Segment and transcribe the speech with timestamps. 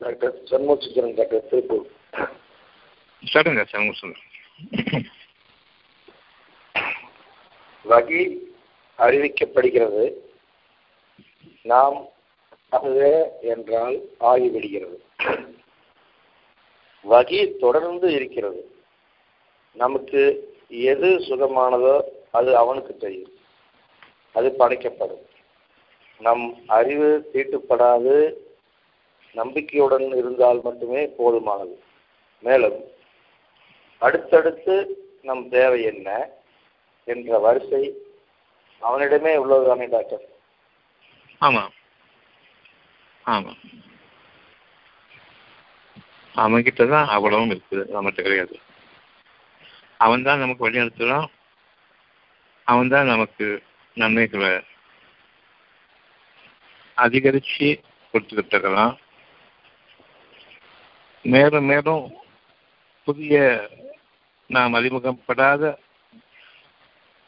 [0.00, 1.86] Doctor Shanmugasundaran doctor Tiruppur.
[3.24, 5.04] சொல்லுங்க சண்முகசுந்தரம்.
[7.88, 8.36] வகி
[8.98, 10.12] அறிவிக்கப்படுகிறது.
[11.62, 12.06] நாம்
[12.68, 13.12] அதுவே
[13.42, 15.04] என்றால் ஆகிவிடுகிறது.
[17.10, 18.74] வகி தொடர்ந்து இருக்கிறது.
[19.72, 20.20] நமக்கு
[20.68, 23.32] எது சுகமானதோ அது அவனுக்கு தெரியும்.
[24.32, 25.26] அது படைக்கப்படும்.
[26.18, 28.32] நம் அறிவு தீட்டுப்படாது
[29.34, 31.74] நம்பிக்கையுடன் இருந்தால் மட்டுமே போதுமானது.
[32.42, 32.78] மேலும்
[34.02, 34.74] அடுத்தடுத்து
[35.28, 36.08] நம் தேவை என்ன
[37.12, 37.82] என்ற வரிசை
[38.82, 40.24] அவனிடமே உள்ளதுதானே டாக்டர்?
[41.46, 41.74] ஆமாம்
[43.24, 43.60] ஆமாம்
[46.34, 48.54] அவன்கிட்ட தான் அவ்வளவும் இருக்குது நம்மகிட்ட கிடையாது.
[50.04, 51.28] அவன் தான் நமக்கு வழிநடத்துகிறான்
[52.66, 53.46] அவன் தான் நமக்கு
[53.96, 54.52] நன்மைகளை
[56.98, 57.68] அதிகரித்து
[58.14, 58.94] கொடுத்துக்கிட்டு இருக்கிறான்.
[61.22, 62.12] மேலும் மேலும்
[63.04, 63.68] புதிய
[64.46, 65.76] நாம் அறிமுகப்படாத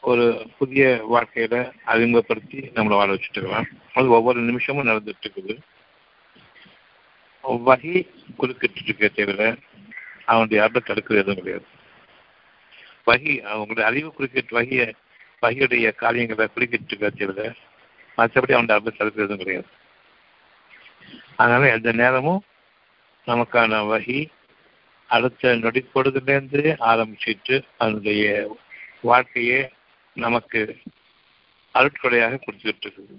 [0.01, 3.67] ஒரு புதிய வாழ்க்கையில அறிமுகப்படுத்தி நம்மளை வாழ வச்சுட்டு இருக்கலாம்.
[3.93, 5.57] அது ஒவ்வொரு நிமிஷமும் நடந்துட்டு இருக்குது.
[7.43, 9.55] வகி குறுக்கிட்டு இருக்க தவிர
[10.25, 11.65] அவனுடைய அருளை தடுக்கிறது எதுவும் கிடையாது.
[13.05, 14.93] வகி அவங்களுடைய அறிவு குறுக்கிட்டு வகைய
[15.41, 17.53] வகையுடைய காரியங்களை குறுக்கிட்டு இருக்க தவிர
[18.17, 19.67] மற்றபடி அவனுடைய அருளை தடுக்கிறது எதுவும் கிடையாது.
[21.35, 22.43] அதனால எந்த நேரமும்
[23.25, 24.19] நமக்கான வகி
[25.09, 28.23] அடுத்த நொடி பொழுதுலேருந்து ஆரம்பிச்சுட்டு அதனுடைய
[29.01, 29.59] வாழ்க்கையே
[30.13, 30.61] நமக்கு
[31.73, 33.15] அருட்கொடையாக கொடுத்துக்கிட்டு இருக்குது.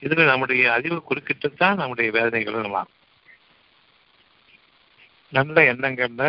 [0.00, 2.82] இதுல நம்முடைய அறிவு குறுக்கிட்டு தான் நம்முடைய வேதனைகளும் நம்ம
[5.28, 6.24] நல்ல எண்ணங்கள்ல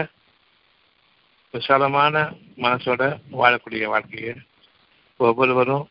[1.51, 2.15] விசாலமான
[2.57, 3.01] மனசோட
[3.31, 4.33] வாழக்கூடிய வாழ்க்கையை
[5.17, 5.87] ஒவ்வொருவரும்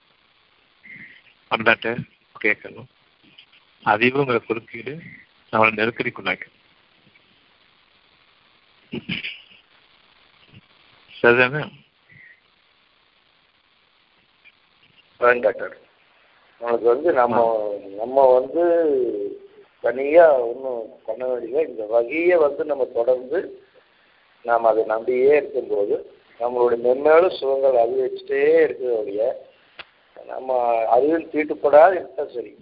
[1.51, 1.89] கொண்டாட்ட
[2.43, 2.89] கேட்கணும்.
[3.85, 4.93] அறிவுங்கிற குறுக்கீடு
[5.53, 6.63] நம்மளை நெருக்கடிக்குள்ளாக்கணும்
[11.15, 11.63] சரிதானே
[15.41, 15.75] டாக்டர்
[16.61, 17.39] உனக்கு வந்து நம்ம
[17.97, 18.65] நம்ம வந்து
[19.85, 23.39] தனியா ஒன்றும் பண்ண வேண்டியது இந்த வகையை வந்து நம்ம தொடர்ந்து
[24.45, 25.97] நாம் அதை நம்பியே இருக்கும்போது
[26.41, 29.25] நம்மளுடைய மென்மேலும் சுகங்கள் அதிகரிச்சுட்டே இருக்கிற வழிய
[30.27, 30.51] நம்ம
[30.91, 32.53] அறிவில் தீட்டுப்படாது இருந்தால் சரி.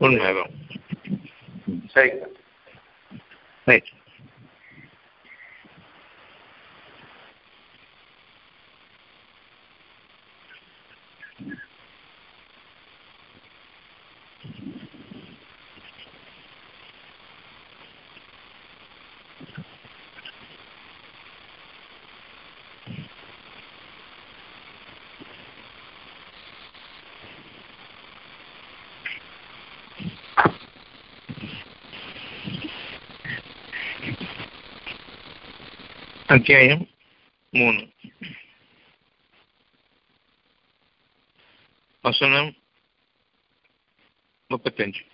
[0.00, 0.52] உண்மைதான்.
[1.94, 2.26] சரிங்க
[3.66, 3.90] ரைட்
[36.32, 36.88] அத்தியாயம்
[37.50, 37.92] மூணு.
[42.02, 42.54] வசனம்
[44.48, 45.06] முப்பத்தஞ்சு.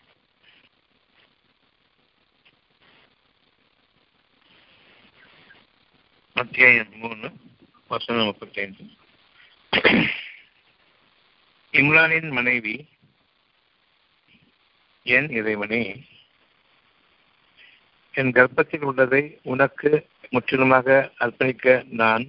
[6.34, 7.32] அத்தியாயம் மூணு
[7.88, 8.96] வசனம் முப்பத்தஞ்சு.
[11.72, 12.88] இம்ரானின் மனைவி
[15.02, 16.04] என் இறைவனே
[18.20, 19.90] என் கர்ப்பத்தில் உள்ளதை உனக்கு
[20.30, 20.88] முற்றிலுமாக
[21.24, 22.24] அர்ப்பணிக்க நான்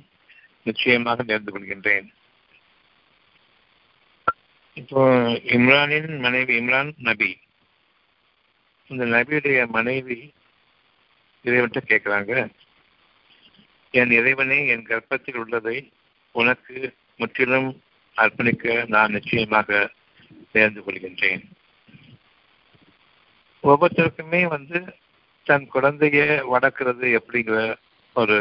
[0.65, 2.07] நிச்சயமாக நேர்ந்து கொள்கின்றேன்.
[4.73, 5.01] இப்போ
[5.57, 7.31] இம்ரானின் மனைவி இம்ரான் நபி.
[8.89, 10.19] இந்த நபியுடைய மனைவி
[11.45, 12.33] இறைவன்கிட்ட கேட்கிறாங்க
[13.99, 15.77] என் இறைவனே என் கர்ப்பத்தில் உள்ளதை
[16.35, 16.77] உனக்கு
[17.15, 17.69] முற்றிலும்
[18.15, 19.89] அர்ப்பணிக்க நான் நிச்சயமாக
[20.53, 21.43] நேர்ந்து கொள்கின்றேன்.
[23.63, 24.79] ஒவ்வொருத்தருக்குமே வந்து
[25.49, 26.23] தன் குழந்தைய
[26.53, 27.59] வளர்க்கறது எப்படிங்கிற
[28.15, 28.37] ஒரு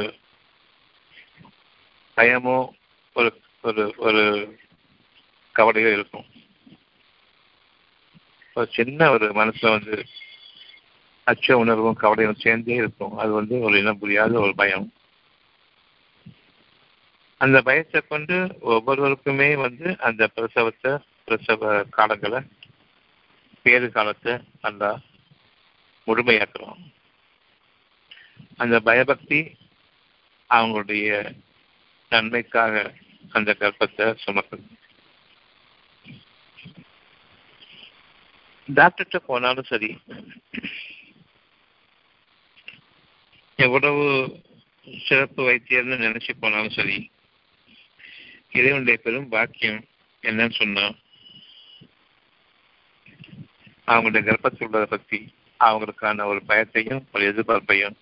[2.16, 2.56] பயமோ
[3.16, 3.30] ஒரு
[3.60, 4.22] ஒரு ஒரு
[5.56, 6.26] கவலையோ இருக்கும்.
[8.56, 9.96] ஒரு சின்ன ஒரு மனசுல வந்து
[11.26, 13.16] அச்ச உணர்வும் கவலையும் சேர்ந்தே இருக்கும்.
[13.16, 14.86] அது வந்து ஒரு இனம் புரியாத ஒரு பயம்.
[17.40, 18.36] அந்த பயத்தை கொண்டு
[18.74, 20.92] ஒவ்வொருவருக்குமே வந்து அந்த பிரசவத்தை
[21.24, 22.40] பிரசவ காலங்களை
[23.66, 24.32] பேறு காலத்தை
[24.64, 24.90] நல்லா
[26.06, 26.80] முழுமையாக்குறோம்.
[28.56, 29.40] அந்த பயபக்தி
[30.50, 31.08] அவங்களுடைய
[32.12, 32.74] நன்மைக்காக
[33.32, 34.64] அந்த கர்ப்பத்தை சுமக்குது.
[38.68, 39.90] டாக்டர்கிட்ட போனாலும் சரி
[43.58, 44.04] எவ்வளவு
[44.86, 46.98] சிறப்பு வைத்தியர்னு நினைச்சு போனாலும் சரி
[48.50, 49.80] இறைவனுடைய பெரும் பாக்கியம்
[50.22, 50.84] என்னன்னு சொன்னா
[53.88, 55.18] அவங்களுடைய கர்ப்பத்தில் உள்ளதை பற்றி
[55.60, 57.96] அவங்களுக்கான ஒரு பயத்தையும் ஒரு எதிர்பார்ப்பையும்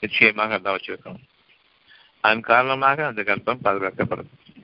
[0.00, 1.22] நிச்சயமாக அல்லா வச்சிருக்கணும்
[2.20, 4.60] அதன் காரணமாக அந்த கர்ப்பம் பாதுகாக்கப்படும்.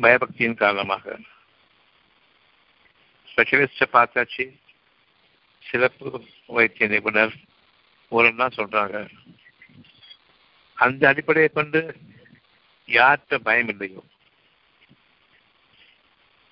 [0.00, 1.18] பயபக்தியின் காரணமாக.
[3.34, 4.60] ஸ்பெஷலிஸ்டை பார்த்தாச்சு.
[5.58, 7.32] சிறப்பு வைத்திய நிபுணர்
[8.08, 9.08] ஊரெல்லாம் சொல்றாங்க.
[10.72, 11.96] அந்த அடிப்படையை கொண்டு
[12.86, 14.02] யார்கிட்ட பயம் இல்லையோ?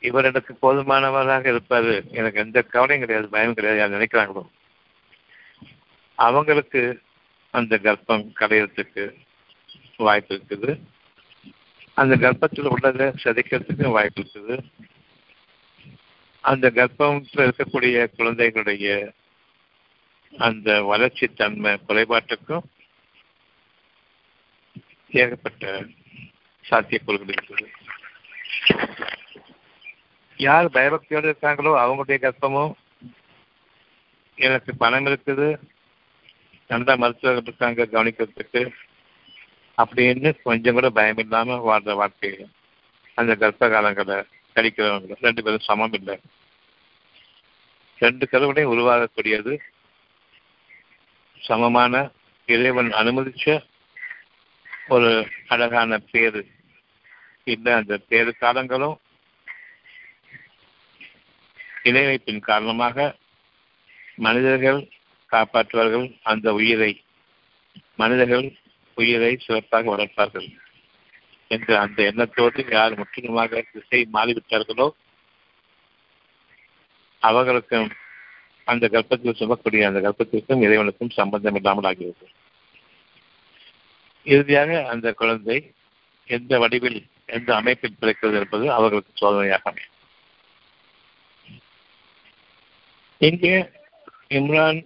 [0.00, 2.10] இவர் எனக்கு போதுமானவராக இருப்பாரு.
[2.10, 4.48] எனக்கு எந்த கவலையும் கிடையாது பயம் கிடையாது யார் நினைக்கிறாங்களோ?
[6.14, 7.02] அவங்களுக்கு
[7.58, 9.04] அந்த கர்ப்பம் கரையிறதுக்கு
[10.06, 10.70] வாய்ப்பு இருக்குது
[12.00, 14.56] அந்த கர்ப்பத்தில் உள்ளதை சிதைக்கிறதுக்கும் வாய்ப்பு இருக்குது
[16.50, 18.88] அந்த கர்ப்பத்தில் இருக்கக்கூடிய குழந்தைகளுடைய
[20.32, 22.64] அந்த வளர்ச்சி தன்மை குறைபாட்டுக்கும்
[25.22, 25.64] ஏகப்பட்ட
[26.64, 27.66] சாத்தியக்கூறுகள் இருக்குது.
[30.46, 32.72] யார் பயபக்தியோடு இருக்காங்களோ அவங்களுடைய கர்ப்பமும்
[34.38, 35.48] எனக்கு பணம் இருக்குது.
[36.68, 38.70] நல்லா மருத்துவர்கள் இருக்காங்க கவனிக்கிறதுக்கு.
[39.78, 42.46] அப்படின்னு கொஞ்சம் கூட பயம் இல்லாம வாழ்ற வாழ்க்கை
[43.14, 46.20] அந்த கர்ப்ப காலங்களை கழிக்கிறவங்க ரெண்டு பேரும் சமம் இல்லை.
[47.98, 49.58] ரெண்டு கருவிலையும் உருவாகக்கூடியது.
[51.40, 52.10] சமமான
[52.46, 53.66] இறைவன் அனுமதிச்ச
[54.88, 56.46] ஒரு அழகான பேரு.
[57.44, 59.00] இல்லை அந்த பேரு காலங்களும்
[61.84, 63.16] இணைவைப்பின் காரணமாக
[64.14, 64.88] மனிதர்கள்
[65.34, 66.06] காப்பாற்றுவார்கள்.
[66.32, 66.92] அந்த உயிரை
[68.00, 68.46] மனிதர்கள்
[68.96, 70.48] உயிரை சிறப்பாக வளர்ப்பார்கள்
[71.50, 74.86] என்று அந்த எண்ணத்தோடு யார் முற்றிலுமாக திசை மாறிவிட்டார்களோ
[77.22, 77.90] அவர்களுக்கும்
[78.68, 82.28] அந்த கற்பத்தில் சுமக்கூடிய அந்த கற்பத்திற்கும் இறைவனுக்கும் சம்பந்தம் இல்லாமல் ஆகிறது
[84.26, 85.58] இறுதியாக அந்த குழந்தை
[86.28, 87.00] எந்த வடிவில்
[87.36, 89.92] எந்த அமைப்பில் பிறக்கிறது என்பது அவர்களுக்கு சோதனையாக அமையும்.
[93.20, 93.54] இங்கே
[94.38, 94.80] இம்ரான்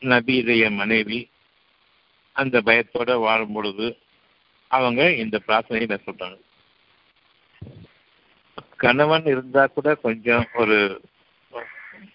[0.00, 1.30] நபியுடைய மனைவி
[2.32, 3.98] அந்த பயத்தோட வாழும் பொழுது
[4.66, 6.38] அவங்க இந்த பிரார்த்தனையை மேற்கொண்டாங்க
[8.76, 11.00] கணவன் இருந்தா கூட கொஞ்சம் ஒரு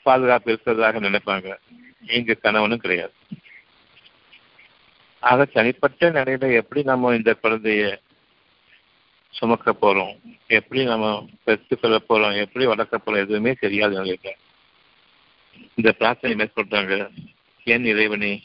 [0.04, 1.56] பாதுகாப்பு இருக்கிறதாக நினைப்பாங்க.
[2.06, 3.14] எங்க கணவனும் கிடையாது.
[5.20, 7.98] ஆக தனிப்பட்ட நிலையில எப்படி நம்ம இந்த குழந்தைய
[9.30, 10.20] சுமக்க போறோம்?
[10.48, 12.40] எப்படி நம்ம பெற்றுக்கொள்ள போறோம்?
[12.40, 13.18] எப்படி வளர்க்க போறோம்?
[13.18, 14.32] எதுவுமே தெரியாது நிலையில
[15.76, 17.10] இந்த பிரார்த்தனை மேற்கொள்றாங்க
[17.64, 18.44] என் இறைவனே?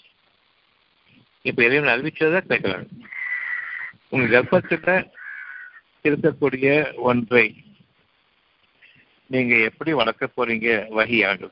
[1.43, 2.87] இப்ப இறைவன் அறிவிச்சதா கேட்கிறாங்க
[4.09, 5.11] உங்க கர்ப்பத்துல
[6.03, 7.65] இருக்கக்கூடிய ஒன்றை
[9.27, 10.89] நீங்க எப்படி வளர்க்க போறீங்க?
[10.89, 11.51] வகையாக.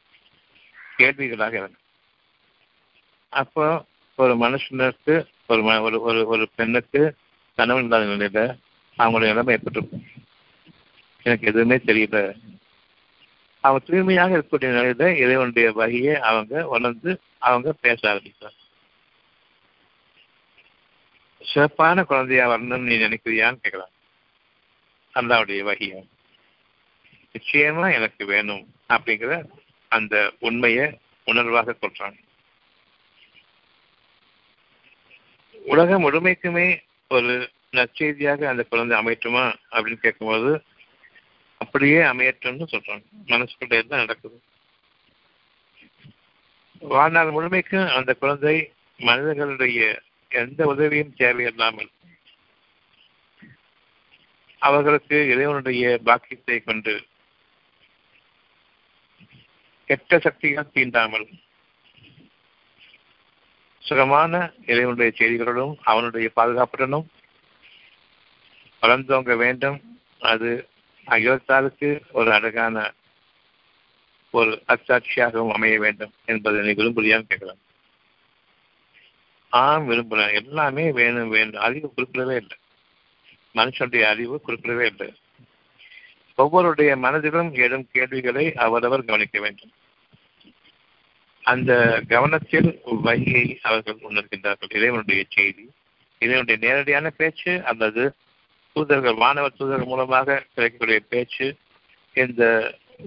[0.98, 1.78] கேள்விகளாக இருக்கு.
[3.28, 3.84] அப்போ
[4.16, 7.16] ஒரு மனுஷனுக்கு ஒரு ஒரு ஒரு ஒரு பெண்ணுக்கு
[7.56, 8.58] கணவன் இல்லாத நிலையில
[8.98, 10.04] அவங்களுடைய நிலைமை ஏற்பட்டிருக்கும்
[11.22, 12.38] எனக்கு எதுவுமே தெரியல.
[13.66, 18.56] அவங்க தூய்மையாக இருக்கக்கூடிய நிலையில இறைவனுடைய வகையை அவங்க உணர்ந்து அவங்க பேச ஆரம்பித்தார்
[21.40, 23.92] சிறப்பான குழந்தையா வரணும்னு நீ நினைக்கிறியான்னு கேட்கலாம்
[25.14, 26.00] அல்லாவுடைய வகையா
[27.34, 29.32] நிச்சயமா எனக்கு வேணும் அப்படிங்கிற
[29.92, 30.86] அந்த உண்மையை
[31.26, 32.16] உணர்வாக கொள்றான்.
[35.64, 36.66] உலகம் முழுமைக்குமே
[37.10, 37.32] ஒரு
[37.70, 40.50] நற்செய்தியாக அந்த குழந்தை அமையட்டுமா அப்படின்னு கேட்கும்போது
[41.60, 43.04] அப்படியே அமையட்டும்னு சொல்றாங்க.
[43.32, 44.36] மனசுக்குள்ளே தான் நடக்குது?
[46.94, 48.56] வாழ்நாள் முழுமைக்கும் அந்த குழந்தை
[48.98, 49.80] மனிதர்களுடைய
[50.30, 51.90] எந்த உதவியும் தேவையில்லாமல்
[54.62, 56.94] அவர்களுக்கு இறைவனுடைய பாக்கியத்தை கொண்டு
[59.88, 61.26] கெட்ட சக்திகள் தீண்டாமல்
[63.84, 64.32] சுகமான
[64.70, 67.06] இறைவனுடைய செய்திகளுடன் அவனுடைய பாதுகாப்புடனும்
[68.82, 69.78] வளர்ந்தோங்க வேண்டும்.
[70.32, 70.50] அது
[71.06, 72.92] அகிலத்தாருக்கு ஒரு அழகான
[74.30, 77.64] ஒரு அச்சாட்சியாகவும் அமைய வேண்டும் என்பதை நீ விரும்புறியான்னு கேட்கலாம்
[79.48, 82.56] ஆம் விரும்புகிறேன் எல்லாமே வேணும் வேண்டும் அறிவு குறிப்பிடவே இல்லை.
[83.54, 85.14] மனுஷனுடைய அறிவு குறிப்பிடவே இல்லை.
[86.38, 89.72] ஒவ்வொருடைய மனதிலும் எழும் கேள்விகளை அவரவர் கவனிக்க வேண்டும்.
[91.42, 94.76] அந்த கவனத்தில் வகையை அவர்கள் உணர்கின்றார்கள்.
[94.76, 95.70] இறைவனுடைய செய்தி
[96.18, 98.14] இதனுடைய நேரடியான பேச்சு அல்லது
[98.76, 101.46] தூதர்கள் மாணவர் தூதர்கள் மூலமாக கிடைக்கக்கூடிய பேச்சு
[102.14, 102.42] இந்த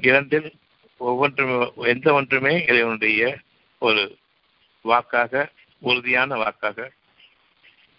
[0.02, 0.54] இரண்டில்
[0.98, 3.38] ஒவ்வொன்றும் எந்த ஒன்றுமே இறைவனுடைய
[3.80, 4.18] ஒரு
[4.82, 6.92] வாக்காக உறுதியான வாக்காக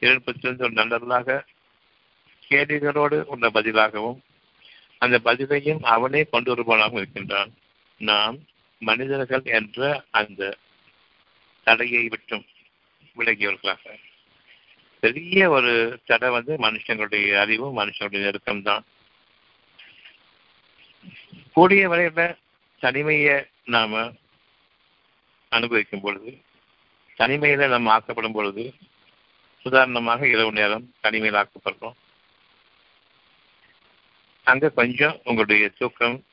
[0.00, 0.24] இரண்டு
[0.58, 1.44] ஒரு நல்லதாக
[2.48, 4.18] கேள்விகளோடு உள்ள பதிலாகவும்
[4.98, 7.50] அந்த பதிலையும் அவனே கொண்டு வருபவனாகவும் இருக்கின்றான்.
[8.00, 8.38] நாம்
[8.78, 10.56] மனிதர்கள் என்ற அந்த
[11.62, 12.46] தடையை விட்டும்
[13.16, 13.84] விலகியவர்களாக.
[15.00, 18.84] பெரிய ஒரு தடை வந்து மனுஷங்களுடைய அறிவும் மனுஷனுடைய நெருக்கம் தான்
[21.52, 22.38] கூடிய வரையில
[22.78, 24.12] தனிமையை நாம
[25.48, 26.30] அனுபவிக்கும் பொழுது
[27.18, 28.74] தனிமையில நம்ம ஆக்கப்படும் பொழுது
[29.62, 31.96] உதாரணமாக இரவு நேரம் தனிமையில் ஆக்கப்படுறோம்.
[34.42, 36.24] அங்க கொஞ்சம் உங்களுடைய தூக்கம்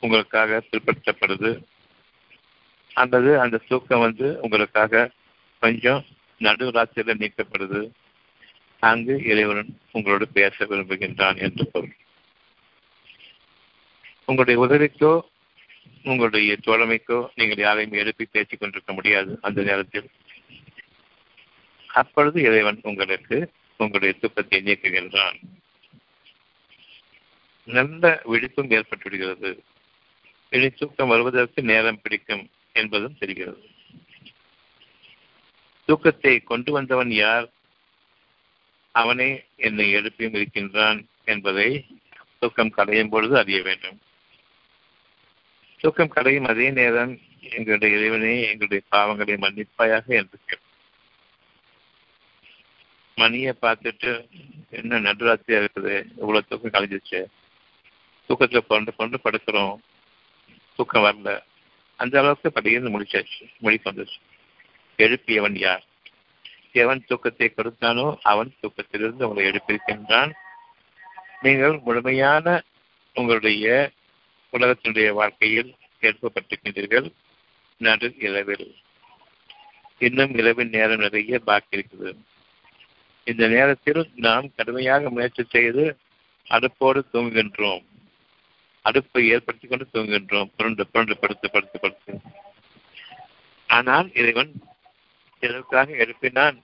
[0.00, 1.50] உங்களுக்காக பிற்படுத்தப்படுது.
[2.92, 5.10] அல்லது அந்த தூக்கம் வந்து உங்களுக்காக
[5.60, 6.06] கொஞ்சம்
[6.40, 7.90] நடுராத்திரியில நீக்கப்படுது.
[8.78, 11.96] அங்கு இறைவன் உங்களோடு பேச விரும்புகின்றான் என்று பொருள்.
[14.24, 15.20] உங்களுடைய உதவிக்கோ
[16.04, 20.08] உங்களுடைய தோழமைக்கோ நீங்கள் யாரையும் எழுப்பி பேசிக் கொண்டிருக்க முடியாது அந்த நேரத்தில்.
[21.86, 25.38] அப்பொழுது இறைவன் உங்களுக்கு உங்களுடைய துக்கத்தை நீக்குகின்றான்.
[27.64, 29.58] நல்ல விழிப்பும் ஏற்பட்டுவிடுகிறது
[30.50, 33.68] இனி தூக்கம் வருவதற்கு நேரம் பிடிக்கும் என்பதும் தெரிகிறது.
[35.90, 37.48] தூக்கத்தை கொண்டு வந்தவன் யார்?
[38.92, 41.86] அவனே என்னை எழுப்பியும் இருக்கின்றான் என்பதை
[42.38, 43.98] தூக்கம் கலையும் பொழுது அறிய வேண்டும்.
[45.78, 50.68] தூக்கம் கலையும் அதே நேரம் எங்களுடைய இறைவனே எங்களுடைய பாவங்களை மன்னிப்பாயாக என்று கேட்கும்
[53.14, 54.28] மணியை பார்த்துட்டு
[54.70, 55.96] என்ன நடுராத்திரியா இருக்குது?
[56.16, 57.24] இவ்வளவு தூக்கம் கலைஞ்சிச்சு
[58.28, 59.76] தூக்கத்துல கொண்டு கொண்டு படுக்கிறோம்.
[60.76, 61.42] தூக்கம் வரல.
[61.96, 64.29] அந்த அளவுக்கு படியிருந்து முடிச்சாச்சு முடிக்கு வந்துச்சு
[65.04, 65.84] எழுப்பியவன் யார்?
[66.82, 70.32] எவன் தூக்கத்தை கொடுத்தானோ அவன் தூக்கத்திலிருந்து உங்களை எழுப்பியிருக்கின்றான்
[71.44, 72.46] நீங்கள் முழுமையான
[73.16, 73.66] உங்களுடைய
[74.52, 77.08] உலகத்தினுடைய வாழ்க்கையில் எழுப்பப்பட்டிருக்கின்றீர்கள்
[77.80, 78.66] நடு இரவில்.
[79.98, 82.10] இன்னும் இரவின் நேரம் நிறைய பாக்கி இருக்குது.
[83.26, 85.84] இந்த நேரத்தில் நாம் கடுமையாக முயற்சி செய்து
[86.46, 87.84] அடுப்போடு தூங்குகின்றோம்.
[88.84, 90.50] அடுப்பை ஏற்படுத்தி கொண்டு தூங்குகின்றோம்.
[90.56, 92.14] புரண்டு புரண்டு படுத்து படுத்து படுத்து.
[93.68, 94.52] ஆனால் இறைவன்
[95.40, 96.62] எதற்காக எழுப்பினான்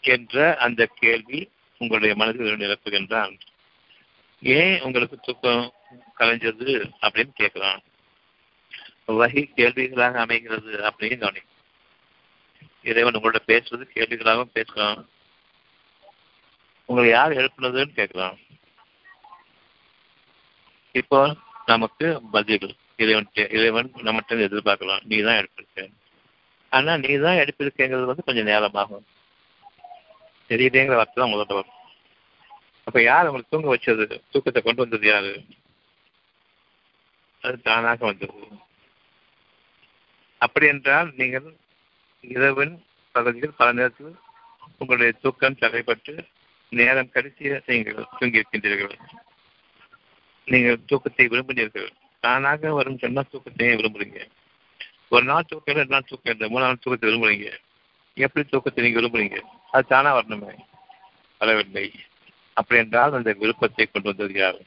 [0.00, 3.40] என்ற அந்த கேள்வி உங்களுடைய மனதில் நிரப்புகின்றான்.
[4.42, 5.72] ஏன் உங்களுக்கு தூக்கம்
[6.18, 7.78] கலைஞ்சது அப்படின்னு கேட்கிறான்.
[9.04, 11.38] வகை கேள்விகளாக அமைகிறது அப்படின்னு கவனி
[12.82, 15.08] இறைவன் உங்களோட பேசுறது கேள்விகளாகவும் பேசலாம்
[16.84, 18.36] உங்களை யார் எழுப்புனதுன்னு கேட்கிறான்.
[20.92, 25.04] இப்போ நமக்கு பதில் இறைவன் இறைவன் நம்மகிட்ட எதிர்பார்க்கலாம்.
[25.04, 25.88] நீ தான் எடுப்பிருக்க
[26.72, 29.06] ஆனா நீ தான் எடுப்பிருக்கேங்கிறது வந்து கொஞ்சம் நேரமாகும்.
[30.50, 31.74] தெரியலேங்கிற வார்த்தை தான் முதல்ல வரும்.
[32.86, 34.06] அப்ப யார் உங்களுக்கு தூங்க வச்சது?
[34.32, 35.32] தூக்கத்தை கொண்டு வந்தது யாரு?
[37.42, 38.40] அது தானாக வந்தது.
[40.38, 41.48] அப்படி என்றால் நீங்கள்
[42.20, 42.74] இரவின்
[43.14, 44.14] பகுதியில் பல நேரத்தில்
[44.78, 46.14] உங்களுடைய தூக்கம் தடைப்பட்டு
[46.72, 48.96] நேரம் கழித்து நீங்கள் தூங்கியிருக்கின்றீர்கள்.
[50.46, 51.88] நீங்கள் தூக்கத்தை விரும்புகிறீர்கள்
[52.20, 54.20] தானாக வரும் சொன்னால் தூக்கத்தையே விரும்புறீங்க.
[55.12, 56.48] ஒரு நாள் தூக்கம் ரெண்டு நாள் தூக்கம் இல்லை.
[56.52, 57.48] மூணு நாள் தூக்கத்தை விரும்புறீங்க
[58.16, 59.38] எப்படி தூக்கத்தை நீங்க விரும்புறீங்க
[59.74, 60.52] அது தானா வரணுமே?
[61.40, 61.86] வரவில்லை.
[62.56, 64.58] அப்படி என்றால் அந்த விருப்பத்தை கொண்டு வந்தது யார்?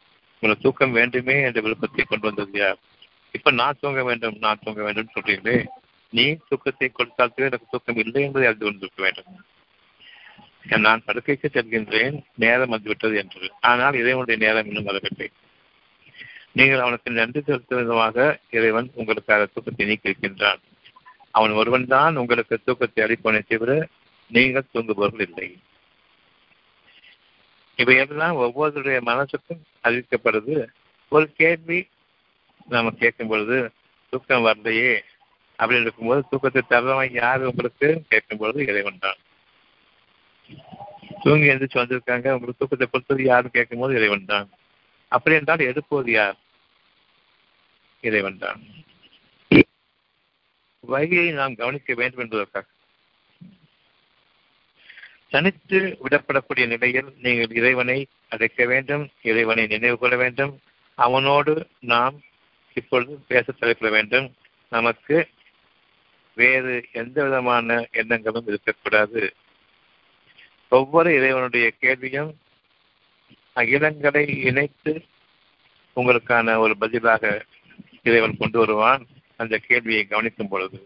[0.43, 2.79] உங்களுக்கு தூக்கம் வேண்டுமே என்ற விருப்பத்தை கொண்டு வந்தது யார்?
[3.38, 5.57] இப்ப நான் தூங்க வேண்டும் நான் தூங்க வேண்டும் சொல்றீங்களே.
[6.13, 9.29] நீ தூக்கத்தை கொடுத்தால் எனக்கு தூக்கம் இல்லை என்பதை அறிந்து கொண்டிருக்க வேண்டும்.
[10.88, 13.45] நான் படுக்கைக்கு செல்கின்றேன் நேரம் வந்துவிட்டது என்று.
[13.69, 15.27] ஆனால் இறைவனுடைய நேரம் இன்னும் வரவில்லை.
[16.53, 20.62] நீங்கள் அவனுக்கு நன்றி செலுத்தும் விதமாக இறைவன் உங்களுக்காக தூக்கத்தை நீக்கியிருக்கின்றான்.
[21.31, 23.88] அவன் ஒருவன் தான் உங்களுக்கு தூக்கத்தை அளிப்பவனை தவிர
[24.31, 25.58] நீங்கள் தூங்குபவர்கள் இல்லை.
[27.75, 30.67] இவையெல்லாம் ஒவ்வொருடைய மனசுக்கும் அறிவிக்கப்படுது.
[31.08, 31.79] ஒரு கேள்வி
[32.67, 33.72] நாம கேட்கும் பொழுது
[34.10, 34.93] தூக்கம் வரலையே?
[35.60, 39.20] அப்படின்னு இருக்கும்போது தூக்கத்தை தரவன் யார் உங்களுக்கு கேட்கும் பொழுது இறைவன் தான்.
[41.24, 42.27] தூங்கி எழுந்திரிச்சு வந்திருக்காங்க.
[42.31, 44.50] உங்களுக்கு தூக்கத்தை பொறுத்தது யாரும் கேட்கும் போது இறைவன் தான்.
[45.12, 46.38] அப்படி என்றால் எடுப்போது யார்?
[48.01, 48.62] இறைவன் தான்.
[50.80, 52.68] வகையை நாம் கவனிக்க வேண்டும் என்பதற்காக.
[55.30, 60.60] தனித்து விடப்படக்கூடிய நிலையில் நீங்கள் இறைவனை அழைக்க வேண்டும் இறைவனை நினைவு கொள்ள வேண்டும்.
[60.96, 62.22] அவனோடு நாம்
[62.74, 64.36] இப்பொழுது பேச தலைப்பட வேண்டும்.
[64.70, 65.30] நமக்கு
[66.34, 69.34] வேறு எந்த விதமான எண்ணங்களும் இருக்கக்கூடாது.
[70.70, 72.40] ஒவ்வொரு இறைவனுடைய கேள்வியும்
[73.55, 74.93] அகிலங்களை இணைத்து
[75.98, 77.24] உங்களுக்கான ஒரு பதிலாக
[78.03, 79.03] இறைவன் கொண்டு வருவான்.
[79.36, 80.79] அந்த கேள்வியை கவனிக்கும் பொழுது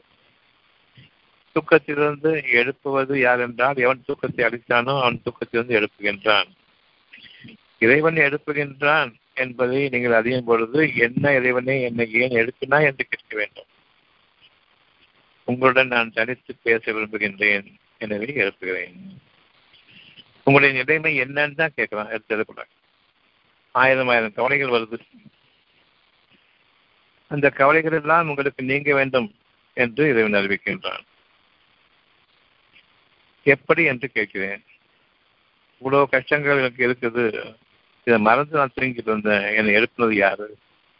[1.55, 6.49] தூக்கத்திலிருந்து எழுப்புவது யார் என்றால் எவன் தூக்கத்தை அளித்தானோ அவன் தூக்கத்திலிருந்து எழுப்புகின்றான்.
[7.79, 9.11] இறைவன் எழுப்புகின்றான்
[9.43, 13.69] என்பதை நீங்கள் அறியும் பொழுது என்ன இறைவனை என்னை ஏன் எழுப்பினா என்று கேட்க வேண்டும்.
[15.47, 17.67] உங்களுடன் நான் தனித்து பேச விரும்புகின்றேன்
[17.97, 18.97] எனவே எழுப்புகிறேன்.
[20.47, 22.65] உங்களுடைய நிலைமை என்னன்னு தான் கேட்கலாம் எடுத்து
[23.71, 24.97] ஆயிரம் ஆயிரம் கவலைகள் வருது.
[27.31, 29.29] அந்த கவலைகள் எல்லாம் உங்களுக்கு நீங்க வேண்டும்
[29.77, 31.03] என்று இறைவன் அறிவிக்கின்றான்.
[33.45, 34.61] எப்படி என்று கேட்கிறேன்.
[35.77, 37.23] இவ்வளவு கஷ்டங்கள் எனக்கு இருக்குது.
[38.07, 39.45] இதை மறந்து நான் தூங்கிட்டு இருந்தேன்.
[39.55, 40.47] என்னை எழுப்புனது யாரு?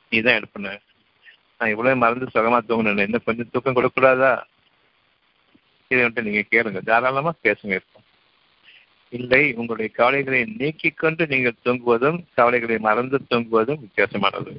[0.09, 0.73] நீ தான் எடுப்பன
[1.57, 3.05] நான் இவ்வளவு மறந்து சுகமா தூங்கினேன்.
[3.07, 4.31] என்ன கொஞ்சம் தூக்கம் கொடுக்கூடாதா
[5.91, 6.79] இதை வந்துட்டு நீங்க கேளுங்க.
[6.79, 8.04] தாராளமா பேசுங்க இருக்கும்
[9.09, 14.53] இல்லை உங்களுடைய கவலைகளை நீக்கிக் கொண்டு நீங்கள் தூங்குவதும் கவலைகளை மறந்து தூங்குவதும் வித்தியாசமானது.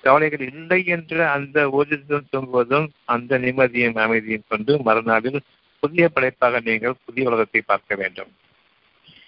[0.00, 5.40] கவலைகள் இல்லை என்ற அந்த ஊர்ஜித்துடன் தூங்குவதும் அந்த நிம்மதியும் அமைதியும் கொண்டு மறுநாளில்
[5.82, 8.30] புதிய படைப்பாக நீங்கள் புதிய உலகத்தை பார்க்க வேண்டும்.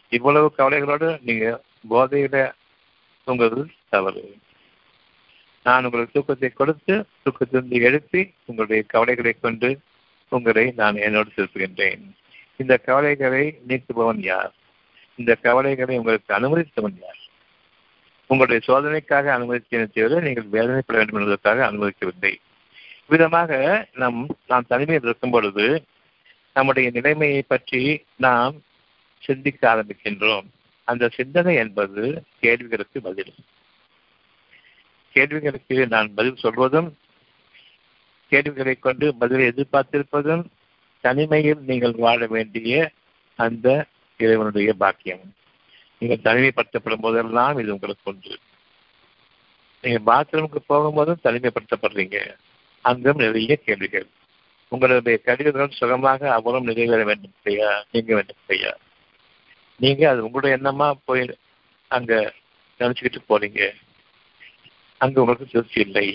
[0.08, 2.52] இவ்வளவு கவலைகளோடு நீங்க போதையில
[3.26, 4.36] தூங்குவது தவறு.
[5.62, 9.78] நான் உங்களுக்கு தூக்கத்தை கொடுத்து தூக்கத்திலிருந்து எழுப்பி உங்களுடைய கவலைகளை கொண்டு
[10.28, 12.04] உங்களை நான் என்னோடு திருப்புகின்றேன்
[12.62, 14.52] இந்த கவலைகளை நீக்குபவன் யார்?
[15.16, 17.20] இந்த கவலைகளை உங்களுக்கு அனுமதித்தவன் யார்?
[18.26, 22.34] உங்களுடைய சோதனைக்காக அனுமதித்தேன் தவிர நீங்கள் வேதனைப்பட வேண்டும் என்பதற்காக அனுமதிக்கவில்லை.
[23.06, 23.50] விதமாக
[23.94, 25.66] நம் நாம் தனிமையில் இருக்கும் பொழுது
[26.54, 27.82] நம்முடைய நிலைமையை பற்றி
[28.16, 28.54] நாம்
[29.22, 30.46] சிந்திக்க ஆரம்பிக்கின்றோம்.
[30.88, 32.02] அந்த சிந்தனை என்பது
[32.40, 33.34] கேள்விகளுக்கு பதில்.
[35.14, 36.88] கேள்விகளுக்கு நான் பதில் சொல்வதும்
[38.32, 40.44] கேள்விகளை கொண்டு பதிலை எதிர்பார்த்திருப்பதும்
[41.02, 42.90] தனிமையில் நீங்கள் வாழ வேண்டிய
[43.38, 43.68] அந்த
[44.18, 45.24] இறைவனுடைய பாக்கியம்.
[45.98, 48.34] நீங்கள் தனிமைப்படுத்தப்படும் போதெல்லாம் இது உங்களுக்கு ஒன்று.
[49.84, 52.18] நீங்க பாத்ரூமுக்கு போகும்போதும் தனிமைப்படுத்தப்படுறீங்க.
[52.80, 54.06] அங்கும் நிறைய கேள்விகள்.
[54.68, 58.72] உங்களுடைய கருவிகள் சுகமாக அவரும் நிறைவேற வேண்டும் செய்யா நீங்க வேண்டும் செய்யா
[59.78, 61.24] நீங்க அது உங்களுடைய எண்ணமா போய்
[61.88, 62.32] அங்க
[62.78, 63.60] நினைச்சுக்கிட்டு போறீங்க.
[64.96, 66.06] அங்கு உங்களுக்கு திருப்தி இல்லை.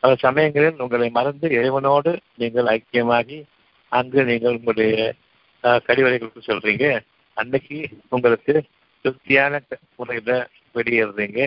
[0.00, 3.38] பல சமயங்களில் உங்களை மறந்து இறைவனோடு நீங்கள் ஐக்கியமாகி
[3.96, 5.14] அங்கு நீங்கள் உங்களுடைய
[5.62, 6.86] கழிவறைகளுக்கு சொல்றீங்க.
[7.40, 8.54] அன்னைக்கு உங்களுக்கு
[9.02, 9.60] திருப்தியான
[9.96, 11.40] முறையில வெளியேறீங்க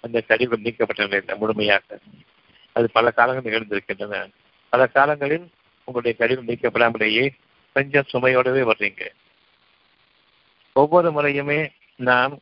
[0.00, 1.98] அந்த கழிவு நீக்கப்பட்ட முழுமையாக.
[2.72, 4.30] அது பல காலங்கள் நிகழ்ந்திருக்கின்றன.
[4.68, 5.46] பல காலங்களில்
[5.84, 7.26] உங்களுடைய கழிவு நீக்கப்படாமலேயே
[7.72, 9.12] கொஞ்சம் சுமையோடவே வர்றீங்க.
[10.72, 11.60] ஒவ்வொரு முறையுமே
[11.96, 12.38] நாம்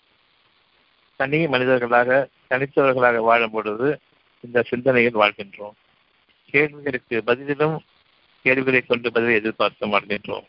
[1.17, 4.00] தனி மனிதர்களாக தனித்தவர்களாக வாழும் பொழுது
[4.41, 5.77] இந்த சிந்தனையில் வாழ்கின்றோம்.
[6.51, 7.79] கேள்விகளுக்கு பதிலிலும்
[8.48, 10.46] கேள்விகளை கொண்டு பதிலை எதிர்பார்க்க மாட்டேன்றோம்.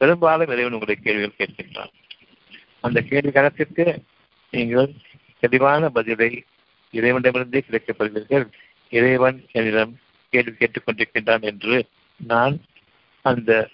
[0.00, 1.92] பெரும்பாலும் இறைவன் உங்களுடைய கேள்விகள் கேட்கின்றான்.
[2.80, 3.86] அந்த கேள்வி கணக்கிற்கு
[4.50, 4.90] நீங்கள்
[5.40, 6.30] தெளிவான பதிலை
[6.92, 8.46] இறைவனிடமிருந்தே கிடைக்கப்படுவீர்கள்.
[8.90, 9.92] இறைவன் என்னிடம்
[10.30, 11.76] கேள்வி கேட்டுக்கொண்டிருக்கின்றான் என்று
[12.16, 12.56] நான்
[13.22, 13.68] அந்த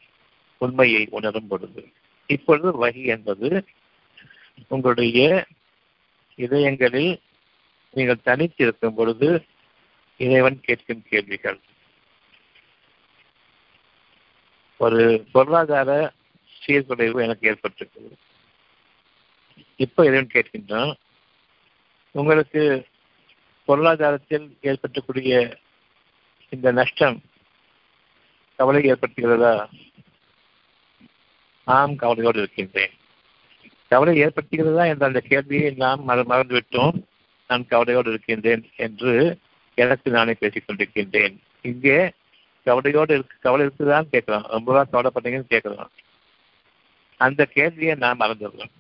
[0.59, 1.83] உண்மையை உணரும் பொழுது.
[2.27, 3.65] இப்பொழுது வகி என்பது
[4.69, 5.47] உங்களுடைய
[6.37, 7.13] இதயங்களில்
[7.91, 9.29] நீங்கள் தனித்திருக்கும் பொழுது
[10.21, 11.59] இறைவன் கேட்கும் கேள்விகள்.
[14.79, 16.13] ஒரு பொருளாதார
[16.67, 18.17] சீர்குலைவு எனக்கு ஏற்பட்டிருக்கிறது.
[19.77, 20.95] இப்போ இறைவன் கேட்கின்றான்
[22.11, 22.87] உங்களுக்கு
[23.65, 25.59] பொருளாதாரத்தில் ஏற்பட்டக்கூடிய
[26.49, 27.23] இந்த நஷ்டம்
[28.57, 29.67] கவலை ஏற்படுத்துகிறதா?
[31.65, 32.91] ஆம் கவலையோடு இருக்கின்றேன்.
[33.89, 37.03] கவலை ஏற்படுத்துகிறதா என்ற அந்த கேள்வியை நாம் மறந்துவிட்டோம்.
[37.49, 39.39] நான் கவலையோடு இருக்கின்றேன் என்று
[39.75, 42.11] எனக்கு நானே பேசிக் கொண்டிருக்கின்றேன் இங்கே
[42.69, 44.47] கவலையோடு இருக்கு கவலை இருக்குதான்னு கேட்கலாம்.
[44.51, 45.91] ரொம்பவா கவலைப்பட்டீங்கன்னு கேட்கலாம்.
[47.17, 48.71] அந்த கேள்வியை நான் மறந்துடுறோம்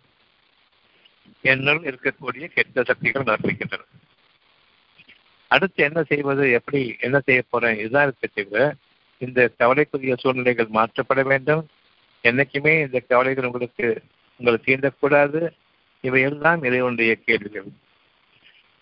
[1.42, 3.84] என்னுள் இருக்கக்கூடிய கெட்ட சக்திகள் நடப்பிக்கின்றன
[5.48, 8.74] அடுத்து என்ன செய்வது எப்படி என்ன செய்ய போறேன் இதுதான் இருக்க தவிர
[9.18, 11.68] இந்த கவலைக்குரிய சூழ்நிலைகள் மாற்றப்பட வேண்டும்.
[12.22, 14.02] என்னைக்குமே இந்த கவலைகள் உங்களுக்கு
[14.36, 15.50] உங்களை தீண்டக்கூடாது.
[16.00, 17.64] இவையெல்லாம் இறைவனுடைய கேள்விகள்.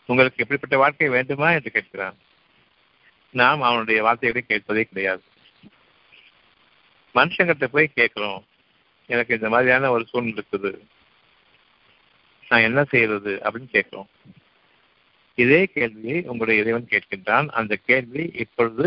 [0.07, 1.53] உங்களுக்கு எப்படிப்பட்ட வாழ்க்கை வேண்டுமா?
[1.53, 2.16] என்று கேட்கிறான்.
[3.40, 5.22] நாம் அவனுடைய வார்த்தைகளை கேட்பதே கிடையாது.
[7.14, 8.42] மனுஷங்கிட்ட போய் கேட்கிறோம்
[9.07, 10.72] எனக்கு இந்த மாதிரியான ஒரு சூழ்நிலை இருக்குது.
[12.49, 14.09] நான் என்ன செய்யறது அப்படின்னு கேட்கிறோம்.
[15.44, 17.49] இதே கேள்வியை உங்களுடைய இறைவன் கேட்கின்றான்.
[17.61, 18.87] அந்த கேள்வி இப்பொழுது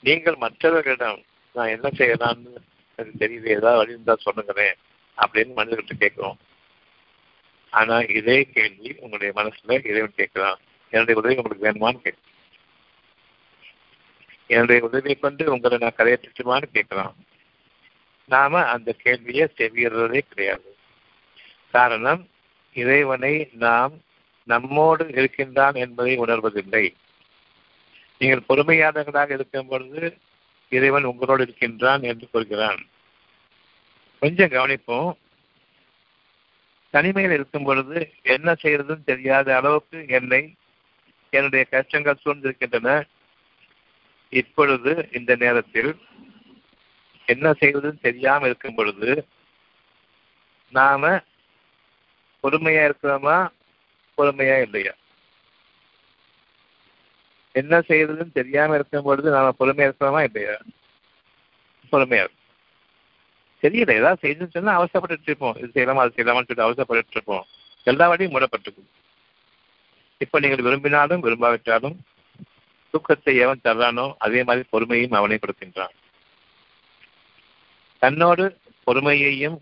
[0.00, 1.20] நீங்கள் மற்றவர்களிடம்
[1.54, 2.54] நான் என்ன செய்யலாம்னு
[2.96, 4.78] எனக்கு தெரியல ஏதாவது வழி இருந்தா சொல்லுங்களேன்
[5.18, 6.38] அப்படின்னு மனிதர்கிட்ட கேட்கிறோம்.
[7.70, 10.60] ஆனா இதே கேள்வி உங்களுடைய மனசுல இறைவன் கேட்கிறான்.
[10.90, 12.28] என்னுடைய உதவி உங்களுக்கு வேணுமான்னு கேட்க
[14.50, 17.12] என்னுடைய உதவியை கொண்டு உங்களை நான் கரையேற்றுமான்னு கேட்குறான்
[18.26, 20.76] நாம அந்த கேள்வியை செவியறதே கிடையாது.
[21.72, 22.28] காரணம்
[22.74, 23.92] இறைவனை நாம்
[24.44, 26.94] நம்மோடு இருக்கின்றான் என்பதை உணர்வதில்லை.
[28.18, 30.18] நீங்கள் பொறுமையாளர்களாக இருக்கும் பொழுது
[30.68, 32.82] இறைவன் உங்களோடு இருக்கின்றான் என்று கூறுகிறான்.
[34.20, 35.12] கொஞ்சம் கவனிப்போம்.
[36.90, 40.54] தனிமையில் இருக்கும் பொழுது என்ன செய்யறதுன்னு தெரியாத அளவுக்கு என்னை
[41.30, 43.04] என்னுடைய கஷ்டங்கள் சூழ்ந்திருக்கின்றன.
[44.30, 45.98] இப்பொழுது இந்த நேரத்தில்
[47.26, 49.28] என்ன செய்வதுன்னு தெரியாம இருக்கும் பொழுது
[50.68, 51.22] நாம
[52.42, 53.48] பொறுமையா இருக்கிறோமா
[54.18, 54.92] பொறுமையா இல்லையா?
[57.52, 60.58] என்ன செய்யறதுன்னு தெரியாம இருக்கும் பொழுது நாம பொறுமையா இருக்கிறோமா இல்லையா?
[61.92, 62.38] பொறுமையா இருக்கும்.
[63.62, 65.56] தெரியல ஏதாவது செய்யணும்னு சொன்னா அவசரப்பட்டு இருப்போம்.
[65.56, 67.46] இது செய்யலாமா அது செய்யலாமான்னு சொல்லிட்டு அவசரப்பட்டு இருப்போம்.
[67.84, 68.90] எல்லா வழியும் மூடப்பட்டிருக்கும்.
[70.18, 71.98] இப்ப நீங்கள் விரும்பினாலும் விரும்பாவிட்டாலும்
[72.94, 75.94] தூக்கத்தை எவன் தர்றானோ அதே மாதிரி பொறுமையும் அவனை கொடுக்கின்றான்.
[78.02, 78.44] தன்னோடு
[78.86, 79.58] பொறுமையையும்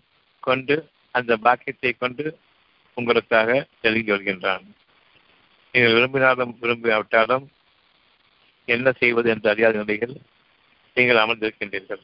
[0.47, 0.75] கொண்டு
[1.15, 2.25] அந்த பாக்கியத்தை கொண்டு
[2.97, 3.49] உங்களுக்காக
[3.87, 4.65] எழுதி வருகின்றான்.
[5.73, 7.45] நீங்கள் விரும்பினாலும் விரும்பாவிட்டாலும்
[8.67, 10.15] என்ன செய்வது என்று அறியாத நிலையில்
[10.97, 12.01] நீங்கள் அமர்ந்திருக்கின்றீர்கள்.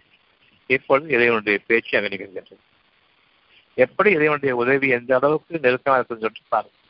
[0.69, 2.55] இப்பொழுது இறைவனுடைய பேச்சு அங்கே நிகழ்கின்றது.
[3.77, 6.83] எப்படி இறைவனுடைய உதவி எந்த அளவுக்கு நெருக்கமாக இருக்குன்னு சொல்லிட்டு பாருங்கள்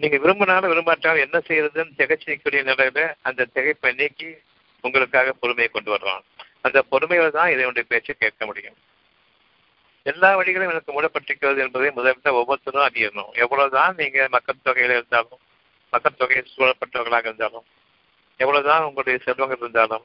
[0.00, 4.30] நீங்க விரும்பினாலும் விரும்பாட்டாலும் என்ன செய்யறதுன்னு திகச்சிக்கக்கூடிய நிலையில அந்த திகைப்பை நீக்கி
[4.84, 6.24] உங்களுக்காக பொறுமையை கொண்டு வர்றான்
[6.60, 8.78] அந்த பொறுமையில தான் இதனுடைய பேச்சை கேட்க முடியும்.
[10.06, 13.30] எல்லா வழிகளும் எனக்கு மூடப்பட்டிருக்கிறது என்பதை முதல்ல ஒவ்வொருத்தரும் அறியணும்.
[13.34, 15.40] எவ்வளவுதான் நீங்க மக்கள் தொகையில இருந்தாலும்
[15.92, 17.66] மக்கள் தொகையை சூழப்பட்டவர்களாக இருந்தாலும்
[18.40, 20.04] எவ்வளவுதான் உங்களுடைய செல்வங்கள் இருந்தாலும்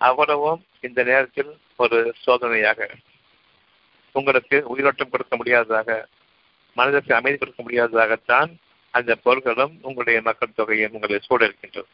[0.00, 2.88] அவ்வளவும் இந்த நேரத்தில் ஒரு சோதனையாக
[4.14, 5.90] உங்களுக்கு உயிரோட்டம் கொடுக்க முடியாததாக
[6.76, 8.50] மனதிற்கு அமைதி கொடுக்க முடியாததாகத்தான்
[8.94, 11.90] அந்த பொருள்களும் உங்களுடைய மக்கள் தொகையும் உங்களை சூழ இருக்கின்றது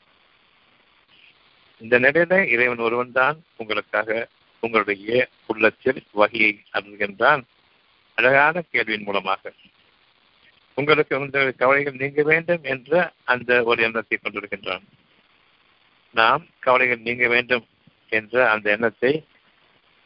[1.81, 4.29] இந்த நிலையில இறைவன் ஒருவன் தான் உங்களுக்காக
[4.63, 7.43] உங்களுடைய உள்ளத்தில் வகையை அருள்கின்றான்.
[8.19, 9.53] அழகான கேள்வியின் மூலமாக.
[10.75, 14.85] உங்களுக்கு உங்களுடைய கவலைகள் நீங்க வேண்டும் என்ற அந்த ஒரு எண்ணத்தை கொண்டிருக்கின்றான்.
[16.15, 17.67] நாம் கவலைகள் நீங்க வேண்டும்
[18.09, 19.13] என்ற அந்த எண்ணத்தை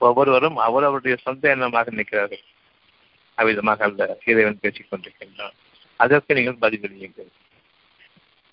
[0.00, 2.44] ஒவ்வொருவரும் அவரவருடைய சொந்த எண்ணமாக நிற்கிறார்கள்
[3.38, 5.56] அவ்விதமாக அல்ல இறைவன் பேசிக் கொண்டிருக்கின்றான்
[6.02, 7.30] அதற்கு நீங்கள் பதிலளியுங்கள்.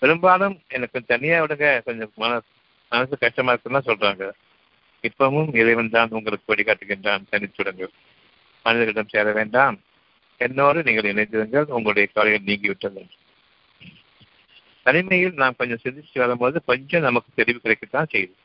[0.02, 2.32] பெரும்பாலும் எனக்கு தனியா விடுங்க கொஞ்சம் மன
[2.92, 4.24] மனசு கஷ்டமா இருக்குன்னா சொல்றாங்க.
[5.08, 7.92] இப்பவும் இறைவன் தான் உங்களுக்கு வழிகாட்டுகின்றான் தனிச்சுடுங்கள்
[8.64, 9.76] மனிதர்களிடம் சேர வேண்டாம்.
[10.40, 13.02] என்னோடு நீங்கள் இணைந்திருங்கள் உங்களுடைய கவலைகள் நீங்கிவிட்டது
[14.86, 18.36] தனிமையில் நாம் கொஞ்சம் சிந்திச்சு வரும்போது கொஞ்சம் நமக்கு தெளிவு கிடைக்கத்தான் செய்யுது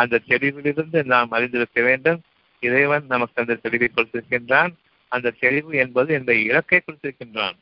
[0.00, 2.20] அந்த தெளிவிலிருந்து நாம் அறிந்திருக்க வேண்டும்.
[2.62, 4.72] இறைவன் நமக்கு அந்த தெளிவை கொடுத்திருக்கின்றான்.
[5.12, 7.56] அந்த தெளிவு என்பது இந்த இலக்கை கொடுத்திருக்கின்றான்.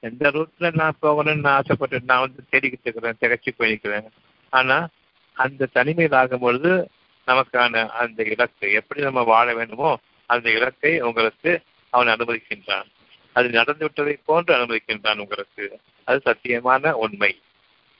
[0.00, 4.06] எந்த ரூட்ல நான் போகணும்னு நான் ஆசைப்பட்டு நான் வந்து தேடிக்கிட்டு இருக்கிறேன் திகச்சு போயிருக்கிறேன்.
[4.50, 4.88] ஆனா
[5.32, 6.90] அந்த தனிமையில் ஆகும் பொழுது
[7.26, 12.84] நமக்கான அந்த இலக்கு எப்படி நம்ம வாழ வேண்டுமோ அந்த இலக்கை உங்களுக்கு அவன் அனுமதிக்கின்றான்.
[13.32, 15.80] அது நடந்து விட்டதை போன்று அனுமதிக்கின்றான் உங்களுக்கு.
[16.04, 17.40] அது சத்தியமான உண்மை.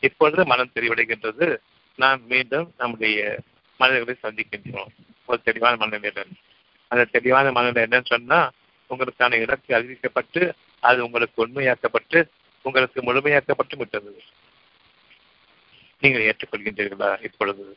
[0.00, 1.56] இப்பொழுது மனம் தெளிவடைகின்றது.
[1.96, 3.38] நாம் மீண்டும் நம்முடைய
[3.76, 4.94] மனிதர்களை சந்திக்கின்றோம்.
[5.24, 6.24] ஒரு தெளிவான மனநிலை.
[6.88, 8.50] அந்த தெளிவான மனநிலை என்னன்னு சொன்னா
[8.88, 12.28] உங்களுக்கான இலக்கு அறிவிக்கப்பட்டு அது உங்களுக்கு உண்மையாக்கப்பட்டு
[12.62, 14.22] உங்களுக்கு முழுமையாக்கப்பட்டு விட்டது.
[16.00, 17.76] நீங்கள் ஏற்றுக்கொள்கின்றீர்களா இப்பொழுது?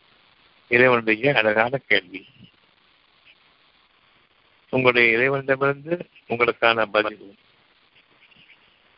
[0.70, 2.26] இறைவனுடைய அழகான கேள்வி.
[4.70, 7.36] உங்களுடைய இறைவனிடமிருந்து உங்களுக்கான பதில்.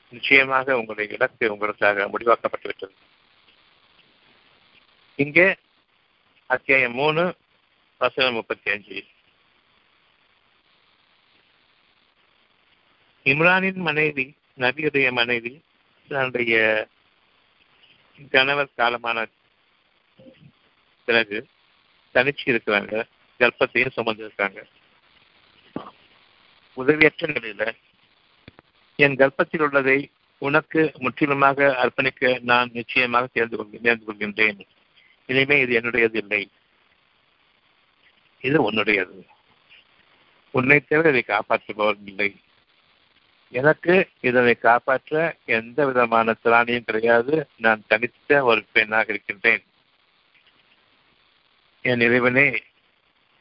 [0.09, 2.93] நிச்சயமாக உங்களுடைய இலக்கு உங்களுக்காக முடிவாக்கப்பட்டு விட்டது
[5.15, 5.55] இங்கே
[6.45, 7.35] அத்தியாயம் மூணு
[7.97, 9.05] வசனம் முப்பத்தி அஞ்சு.
[13.23, 15.61] இம்ரானின் மனைவி நபியுடைய மனைவி
[16.07, 16.87] தன்னுடைய
[18.31, 19.25] கணவர் காலமான
[21.05, 21.47] பிறகு
[22.13, 23.03] தனிச்சு இருக்கிறாங்க
[23.39, 24.63] கர்ப்பத்தையும் சுமந்திருக்காங்க
[26.77, 27.75] உதவியற்ற நிலையில
[28.95, 34.59] என் கர்ப்பத்தில் உள்ளதை உனக்கு முற்றிலுமாக அர்ப்பணிக்க நான் நிச்சயமாக தேர்ந்து கொள் தேர்ந்து கொள்கின்றேன்.
[35.25, 36.49] இனிமே இது என்னுடையது இல்லை.
[38.41, 39.27] இது உன்னுடையது.
[40.51, 42.35] உன்னை தவிர இதை காப்பாற்றுபவர் இல்லை.
[43.51, 47.47] எனக்கு இதனை காப்பாற்ற எந்த விதமான திராணியும் கிடையாது.
[47.57, 49.63] நான் தனித்த ஒரு பெண்ணாக இருக்கின்றேன்.
[51.81, 52.63] என் இறைவனே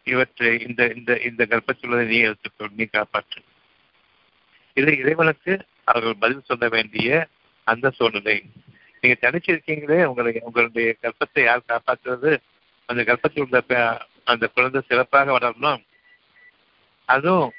[0.05, 3.43] இவற்றை இந்த இந்த இந்த கர்ப்பத்துள்ளதை நீ எடுத்துக்கொள் நீ காப்பாற்று.
[4.75, 7.29] இது இறைவனுக்கு அவர்கள் பதில் சொல்ல வேண்டிய
[7.65, 8.37] அந்த சூழ்நிலை.
[9.01, 12.37] நீங்க தனிச்சிருக்கீங்களே உங்களை உங்களுடைய கர்ப்பத்தை யார் காப்பாற்றுறது?
[12.87, 13.63] அந்த கர்ப்பத்தில் உள்ள
[14.25, 15.83] அந்த குழந்தை சிறப்பாக வளரணும்.
[17.05, 17.53] அதுவும்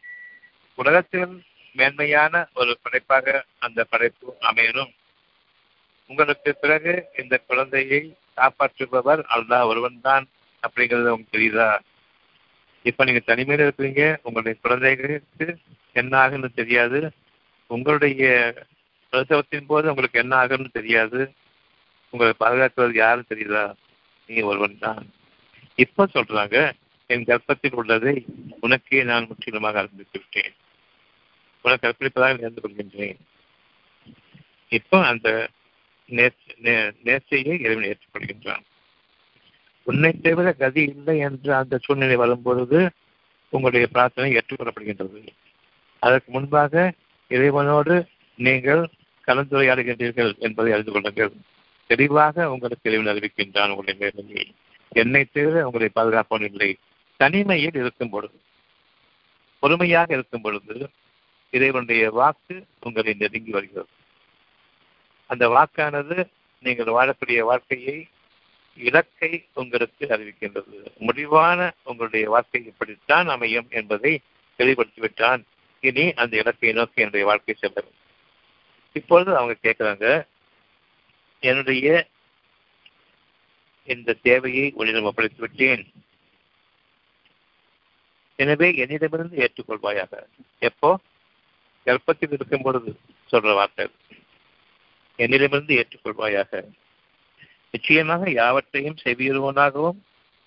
[0.76, 1.44] உலகத்தில்
[1.76, 4.92] மேன்மையான ஒரு படைப்பாக அந்த படைப்பு அமையணும்.
[6.10, 8.02] உங்களுக்கு பிறகு இந்த குழந்தையை
[8.36, 10.26] காப்பாற்றுபவர் அல்லாஹ் ஒருவன் தான்
[10.64, 11.80] அப்படிங்கிறது உங்களுக்கு தெரியுதா?
[12.86, 15.48] இப்ப நீங்க தனிமையில இருக்கிறீங்க உங்களுடைய குழந்தைகளுக்கு
[15.94, 17.12] என்ன ஆகுன்னு தெரியாது.
[17.68, 18.24] உங்களுடைய
[19.14, 21.34] பிரசவத்தின் போது உங்களுக்கு என்ன ஆகுன்னு தெரியாது.
[22.14, 23.74] உங்களை பாதுகாக்கிறது யாரும் தெரியுதா?
[24.30, 25.02] நீங்க ஒருவன் தான்
[25.76, 26.58] இப்ப சொல்றாங்க
[27.10, 28.26] என் கர்ப்பத்தில் உள்ளதை
[28.60, 30.54] உனக்கே நான் முற்றிலுமாக ஆரம்பித்து விட்டேன்
[31.64, 33.20] உனக்கு கற்பிப்பதாக நேர்ந்து கொள்கின்றேன்.
[34.78, 35.28] இப்போ அந்த
[37.08, 38.66] நேர்ச்சியை இறைவன் ஏற்றுக்கொள்கின்றான்
[39.88, 42.80] உன்னை தவிர கதி இல்லை என்ற அந்த சூழ்நிலை வரும்பொழுது
[43.54, 45.22] உங்களுடைய பிரார்த்தனை ஏற்றுக்கொள்ளப்படுகின்றது.
[46.02, 46.94] அதற்கு முன்பாக
[47.30, 47.96] இறைவனோடு
[48.38, 48.84] நீங்கள்
[49.28, 51.34] கலந்துரையாடுகின்றீர்கள் என்பதை அறிந்து கொள்ளுங்கள்.
[51.90, 54.46] தெளிவாக உங்களுக்கு இறைவன் அறிவிக்கின்றான் உங்களுடைய நேர்மையை
[55.02, 56.70] என்னை தவிர உங்களை பாதுகாப்பவன் இல்லை.
[57.20, 58.38] தனிமையில் இருக்கும் பொழுது
[59.64, 60.76] பொறுமையாக இருக்கும் பொழுது
[61.52, 63.90] இறைவனுடைய வாக்கு உங்களை நெருங்கி வருகிறது.
[65.26, 68.08] அந்த வாக்கானது நீங்கள் வாழக்கூடிய வாழ்க்கையை
[68.76, 70.98] இலக்கை உங்களுக்கு அறிவிக்கின்றது.
[70.98, 74.20] முடிவான உங்களுடைய வாழ்க்கை இப்படித்தான் அமையும் என்பதை
[74.58, 75.42] தெளிவுபடுத்திவிட்டான்
[75.80, 77.84] இனி அந்த இலக்கை நோக்கி என்னுடைய வாழ்க்கை செல்ல
[78.94, 80.28] இப்பொழுது அவங்க கேட்கிறாங்க
[81.40, 82.08] என்னுடைய
[83.84, 85.92] இந்த தேவையை உன்னிடம் ஒப்படைத்து விட்டேன்
[88.36, 90.24] எனவே என்னிடமிருந்து ஏற்றுக்கொள்வாயாக.
[90.60, 91.00] எப்போ?
[91.86, 93.00] கர்ப்பத்தில் இருக்கும் பொழுது
[93.32, 93.88] சொல்ற வார்த்தை
[95.16, 96.64] என்னிடமிருந்து ஏற்றுக்கொள்வாயாக.
[97.72, 100.00] நிச்சயமாக யாவற்றையும் செவியுறுவனாகவும்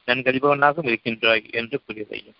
[0.07, 2.39] நன்கறிபவனாகவும் இருக்கின்றாய் என்று கூறியதையும்.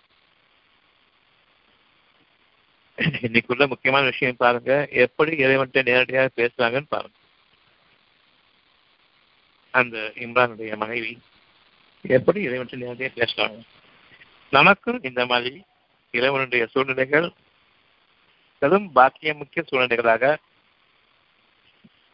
[2.97, 4.87] இன்னைக்குள்ள முக்கியமான விஷயம் பாருங்க.
[4.89, 7.17] எப்படி இறைவன்கிட்ட நேரடியாக பேசுறாங்கன்னு பாருங்க.
[9.71, 11.19] அந்த இம்ரானுடைய மனைவி
[12.01, 13.61] எப்படி இறைவன்கிட்ட நேரடியாக பேசுறாங்க?
[14.49, 15.61] நமக்கும் இந்த மாதிரி
[16.11, 17.33] இறைவனுடைய சூழ்நிலைகள்
[18.65, 20.37] பெரும் பாக்கிய முக்கிய சூழ்நிலைகளாக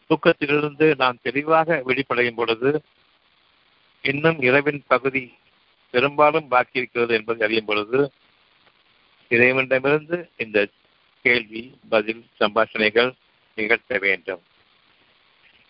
[0.06, 2.70] தூக்கத்திலிருந்து நாம் தெளிவாக வெளிப்படையும் பொழுது
[4.02, 5.22] இன்னும் இரவின் பகுதி
[5.90, 8.12] பெரும்பாலும் பாக்கி இருக்கிறது என்பதை அறியும் பொழுது
[9.28, 10.68] இறைவனிடமிருந்து இந்த
[11.22, 13.12] கேள்வி பதில் சம்பாஷணைகள்
[13.54, 14.42] நிகழ்த்த வேண்டும்.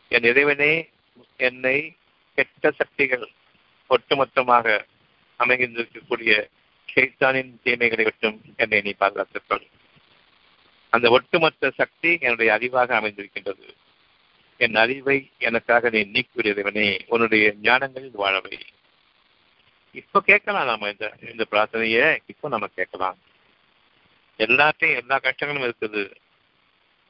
[0.08, 0.90] என் இறைவனே
[1.36, 1.96] என்னை
[2.34, 3.28] கெட்ட சக்திகள்
[3.90, 4.84] ஒட்டுமொத்தமாக
[5.38, 6.48] அமைகின்றிருக்கக்கூடிய
[6.88, 9.66] ஷைத்தானின் தீமைகளை விட்டும் என்னை நீ பாதுகாத்துக்கொள்
[10.92, 13.68] அந்த ஒட்டுமொத்த சக்தி என்னுடைய அறிவாக அமைந்திருக்கின்றது.
[14.58, 18.60] என் அறிவை எனக்காக நீ நீக்கிவிடுவனே உன்னுடைய ஞானங்களில் வாழவை
[19.92, 23.18] இப்ப கேட்கலாம் நாம இந்த இந்த பிரார்த்தனைய இப்போ நம்ம கேட்கலாம்.
[24.38, 26.02] எல்லாத்தையும் எல்லா கஷ்டங்களும் இருக்குது.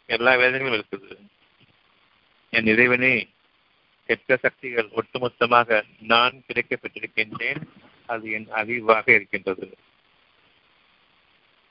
[0.07, 1.17] எல்லா வேதனைகளும் இருக்குது.
[2.51, 3.29] என் இறைவனே
[4.07, 7.63] கெட்ட சக்திகள் ஒட்டுமொத்தமாக நான் கிடைக்கப்பட்டிருக்கின்றேன்.
[8.07, 9.77] அது என் அறிவாக இருக்கின்றது.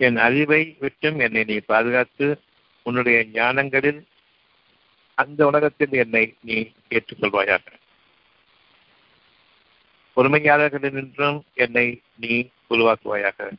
[0.05, 2.27] என் அறிவை விட்டும் என்னை நீ பாதுகாத்து
[2.85, 3.99] உன்னுடைய ஞானங்களில்
[5.17, 6.57] அந்த உலகத்தில் என்னை நீ
[6.89, 7.65] ஏற்றுக்கொள்வாயாக.
[10.17, 11.85] பொறுமையாளர்களினின்றும் என்னை
[12.15, 12.33] நீ
[12.69, 13.49] உருவாக்குவாயாக.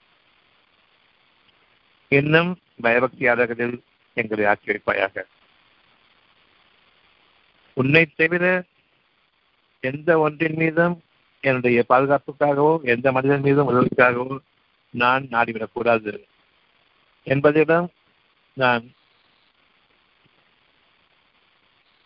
[2.09, 2.51] இன்னும்
[2.83, 3.77] பயபக்தியாளர்களில்
[4.17, 5.25] எங்களை ஆக்கி வைப்பாயாக
[7.77, 8.45] உன்னை தவிர
[9.83, 10.97] எந்த ஒன்றின் மீதும்
[11.41, 14.37] என்னுடைய பாதுகாப்புக்காகவோ எந்த மனிதன் மீதும் உதவிக்காகவோ
[14.95, 16.13] நான் நாடிவிடக்கூடாது.
[17.25, 17.89] என்பதிடம்
[18.53, 18.93] நான்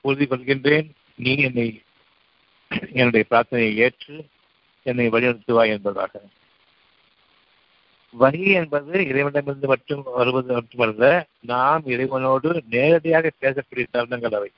[0.01, 1.83] உறுதி கொள்கின்றேன் நீ என்னை
[2.93, 4.29] என்னுடைய பிரார்த்தனையை ஏற்று
[4.83, 6.23] என்னை வழிநடத்துவாய் என்பதாக.
[8.11, 14.51] வரி என்பது இறைவனிடமிருந்து மட்டும் வருவது மட்டுமல்ல நாம் இறைவனோடு நேரடியாக பேசக்கூடிய தருணங்கள் அவை.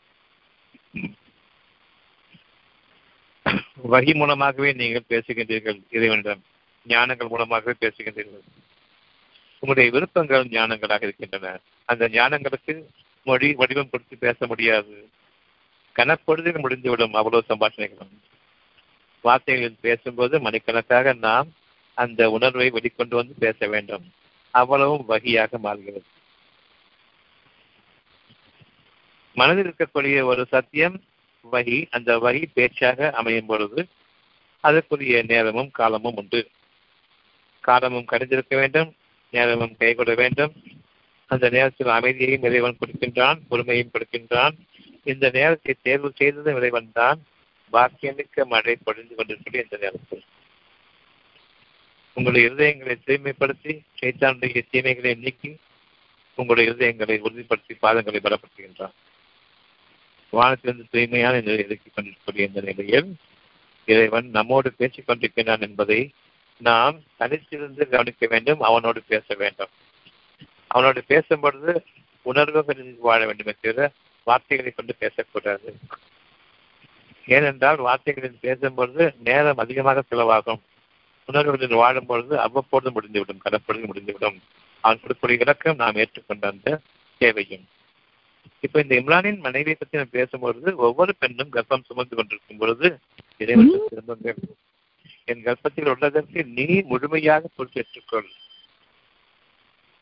[3.90, 6.42] வகி மூலமாகவே நீங்கள் பேசுகின்றீர்கள் இறைவனிடம்.
[6.88, 8.58] ஞானங்கள் மூலமாகவே பேசுகின்றீர்கள்.
[9.61, 11.59] உங்களுடைய விருப்பங்கள் ஞானங்களாக இருக்கின்றன.
[11.85, 12.83] அந்த ஞானங்களுக்கு
[13.25, 15.09] மொழி வடிவம் கொடுத்து பேச முடியாது.
[15.97, 18.16] கனப்பொழுதில் முடிந்துவிடும் அவ்வளவு சம்பாஷணைகளும்.
[19.23, 21.49] வார்த்தைகளில் பேசும்போது மணிக்கணக்காக நாம்
[21.94, 24.12] அந்த உணர்வை வெளிக்கொண்டு வந்து பேச வேண்டும்.
[24.51, 26.05] அவ்வளவும் வகையாக மாறுகிறது.
[29.35, 31.03] மனதில் இருக்கக்கூடிய ஒரு சத்தியம்
[31.53, 33.88] வகி அந்த வகி பேச்சாக அமையும் பொழுது
[34.61, 36.49] அதற்குரிய நேரமும் காலமும் உண்டு.
[37.61, 38.94] காலமும் கடிந்திருக்க வேண்டும்.
[39.30, 40.52] நேரமும் கைகொள்ள வேண்டும்.
[41.26, 44.54] அந்த நேரத்தில் அமைதியையும் இறைவன் கொடுக்கின்றான் பொறுமையும் கொடுக்கின்றான்.
[45.04, 47.24] இந்த நேரத்தை தேர்வு செய்ததும் இறைவன் தான்.
[47.72, 50.22] பாக்கியமிக்க மழை பொழிந்து கொண்டிருக்கிறது இந்த நேரத்தில்.
[52.12, 55.56] உங்களுடைய இருதயங்களை தூய்மைப்படுத்தி சைத்தானுடைய தீமைகளை நீக்கி
[56.34, 58.96] உங்களுடைய இருதயங்களை உறுதிப்படுத்தி பாதங்களை பலப்படுத்துகின்றான்.
[60.30, 63.14] வானத்திலிருந்து தூய்மையான நிலை இறக்கிக் கொண்டிருக்கக்கூடிய இந்த நிலையில்
[63.84, 66.10] இறைவன் நம்மோடு பேசிக் கொண்டிருக்கிறான் என்பதை
[66.59, 69.68] நாம் தனித்திருந்து கவனிக்க வேண்டும் அவனோடு பேச வேண்டும்.
[70.66, 71.85] அவனோடு பேசும் பொழுது
[72.23, 73.90] உணர்வுகளில் வாழ வேண்டுமே தவிர
[74.25, 75.77] வார்த்தைகளை கொண்டு பேசக்கூடாது.
[77.27, 80.61] ஏனென்றால் வார்த்தைகளில் பேசும்பொழுது நேரம் அதிகமாக செலவாகும்.
[81.27, 84.38] உணர்வுகளில் வாழும் பொழுது அவ்வப்பொழுது முடிந்துவிடும் கடப்பொழுது முடிந்துவிடும்.
[84.81, 86.81] அவன் கொடுக்கக்கூடிய இலக்கம் நாம் ஏற்றுக்கொண்ட அந்த
[87.18, 87.66] தேவையும்.
[88.61, 92.99] இப்ப இந்த இம்ரானின் மனைவியை பற்றி நான் பேசும்பொழுது ஒவ்வொரு பெண்ணும் கர்ப்பம் சுமந்து கொண்டிருக்கும் பொழுது
[93.38, 94.37] இறைவன் திரும்புங்கள்
[95.28, 98.28] என் கர்ப்பத்தில் உள்ளதற்கு நீ முழுமையாக பொறுப்பேற்றுக்கொள்.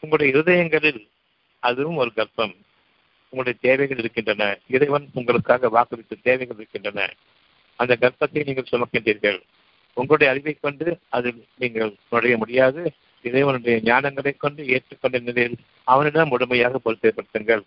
[0.01, 1.01] உங்களுடைய இருதயங்களில்
[1.59, 2.55] அதுவும் ஒரு கர்ப்பம்.
[3.31, 4.59] உங்களுடைய தேவைகள் இருக்கின்றன.
[4.69, 7.01] இறைவன் உங்களுக்காக வாக்களித்த தேவைகள் இருக்கின்றன.
[7.79, 9.41] அந்த கர்ப்பத்தை நீங்கள் சுமக்கின்றீர்கள்.
[9.93, 12.83] உங்களுடைய அறிவை கொண்டு அதில் நீங்கள் நுழைய முடியாது.
[13.23, 17.65] இறைவனுடைய ஞானங்களை கொண்டு ஏற்றுக்கொண்ட நிலையில் அவனிடம் முழுமையாக பொறுப்பேற்படுத்துங்கள்.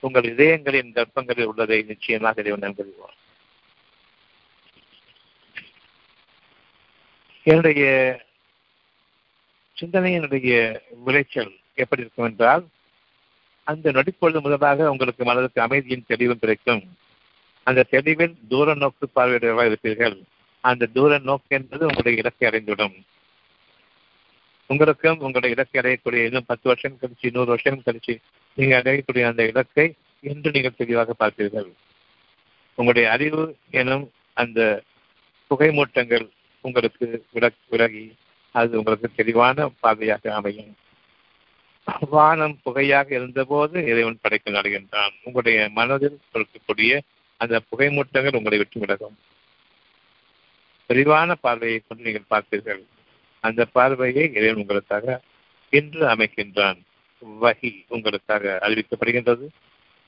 [0.00, 3.17] உங்கள் இதயங்களின் கர்ப்பங்களில் உள்ளதை நிச்சயமாக இறைவன் நன்கறிவான்
[7.50, 7.84] என்னுடைய
[9.76, 10.52] சிந்தனையினுடைய
[11.04, 12.64] விளைச்சல் எப்படி இருக்கும் என்றால்
[13.64, 16.82] அந்த நொடிப்பொழுது முதலாக உங்களுக்கு மனதுக்கு அமைதியின் தெளிவும் கிடைக்கும்.
[17.66, 20.16] அந்த தெளிவில் தூர நோக்கு பார்வையுடையவராக இருப்பீர்கள்
[20.64, 22.96] அந்த தூர நோக்கு என்பது உங்களுடைய இலக்கை அடைந்துவிடும்.
[24.70, 28.14] உங்களுக்கும் உங்களுடைய இலக்கை அடையக்கூடிய இன்னும் பத்து வருஷம் கழிச்சு நூறு வருஷம் கழிச்சு
[28.58, 29.86] நீங்க அடையக்கூடிய அந்த இலக்கை
[30.24, 31.68] இன்று நீங்கள் தெளிவாக பார்ப்பீர்கள்.
[32.78, 34.60] உங்களுடைய அறிவு எனும் அந்த
[35.50, 36.26] புகைமூட்டங்கள்
[36.68, 37.06] உங்களுக்கு
[37.70, 38.04] விலகி
[38.54, 40.74] அது உங்களுக்கு தெளிவான பார்வையாக அமையும்.
[42.10, 45.12] வானம் புகையாக இருந்தபோது இறைவன் படைக்க நடுகின்றான்.
[45.22, 46.92] உங்களுடைய மனதில் கொடுக்கக்கூடிய
[47.40, 49.16] அந்த புகைமூட்டங்கள் உங்களை விட்டு விலகும்.
[50.90, 52.82] தெளிவான பார்வையை கொண்டு நீங்கள் பார்த்தீர்கள்.
[53.44, 55.16] அந்த பார்வையை இறைவன் உங்களுக்காக
[55.72, 56.78] இன்று அமைக்கின்றான்.
[57.42, 59.46] வகி உங்களுக்காக அறிவிக்கப்படுகின்றது.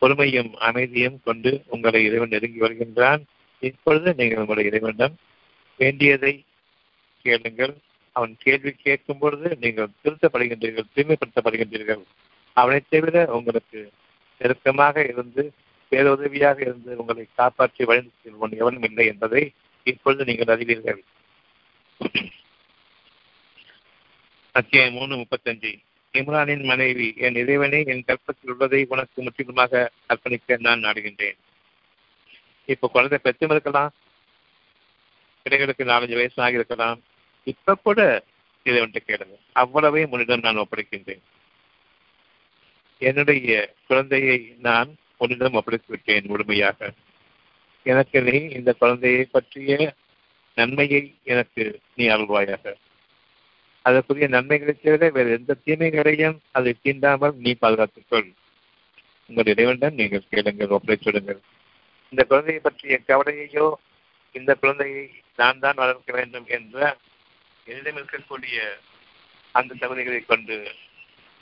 [0.02, 3.22] பொறுமையும் அமைதியும் கொண்டு உங்களை இறைவன் நெருங்கி வருகின்றான்.
[3.62, 5.16] இப்பொழுது நீங்கள் உங்களுடைய இறைவனிடம்
[5.80, 6.32] வேண்டியதை
[7.26, 7.74] கேளுங்கள்.
[8.16, 12.02] அவன் கேள்வி கேட்கும் பொழுது நீங்கள் திருத்தப்படுகின்றீர்கள் தூய்மைப்படுத்தப்படுகின்றீர்கள்.
[12.56, 13.80] அவனை தவிர உங்களுக்கு
[14.40, 15.42] நெருக்கமாக இருந்து
[15.92, 19.42] பேருதவியாக இருந்து உங்களை காப்பாற்றி வழிந்து செல்வன் எவனும் இல்லை என்பதை
[19.86, 21.00] இப்பொழுது நீங்கள் அறிவீர்கள்.
[24.54, 25.72] அத்தியாயம் மூணு முப்பத்தஞ்சு.
[26.14, 31.38] இம்ரானின் மனைவி என் இறைவனை என் கற்பத்தில் உள்ளதை உனக்கு முற்றிலுமாக அர்ப்பணிக்க நான் நாடுகின்றேன்.
[32.72, 33.92] இப்போ குழந்தை பெற்றும் இருக்கலாம்
[35.42, 36.98] பிள்ளைகளுக்கு நாலஞ்சு வயசு ஆகியிருக்கலாம்.
[37.52, 38.00] இப்ப கூட
[38.66, 39.36] இறைவன்ட்டு கேளுங்க.
[39.56, 41.22] அவ்வளவே உன்னிடம் நான் ஒப்படைக்கின்றேன்.
[43.02, 43.50] என்னுடைய
[43.88, 46.90] குழந்தையை நான் உன்னிடம் ஒப்படைத்து விட்டேன் முழுமையாக.
[47.86, 49.76] எனக்கு நீ இந்த குழந்தையை பற்றிய
[50.56, 51.64] நன்மையை எனக்கு
[51.96, 52.64] நீ அருள்வாயாக.
[53.84, 58.28] அதற்குரிய நன்மைகளை தவிர வேறு எந்த தீமைகளையும் அதை தீண்டாமல் நீ பாதுகாத்துக்கொள்
[59.30, 61.40] உங்கள் இறைவனிடம் நீங்கள் கேளுங்கள் ஒப்படைச்சுடுங்கள்
[62.12, 63.66] இந்த குழந்தையை பற்றிய கவலையையோ
[64.34, 65.04] இந்த குழந்தையை
[65.38, 66.78] நான் தான் வளர்க்க வேண்டும் என்ற
[67.70, 68.56] என்னிடம் இருக்கக்கூடிய
[69.58, 70.56] அந்த தகுதிகளை கொண்டு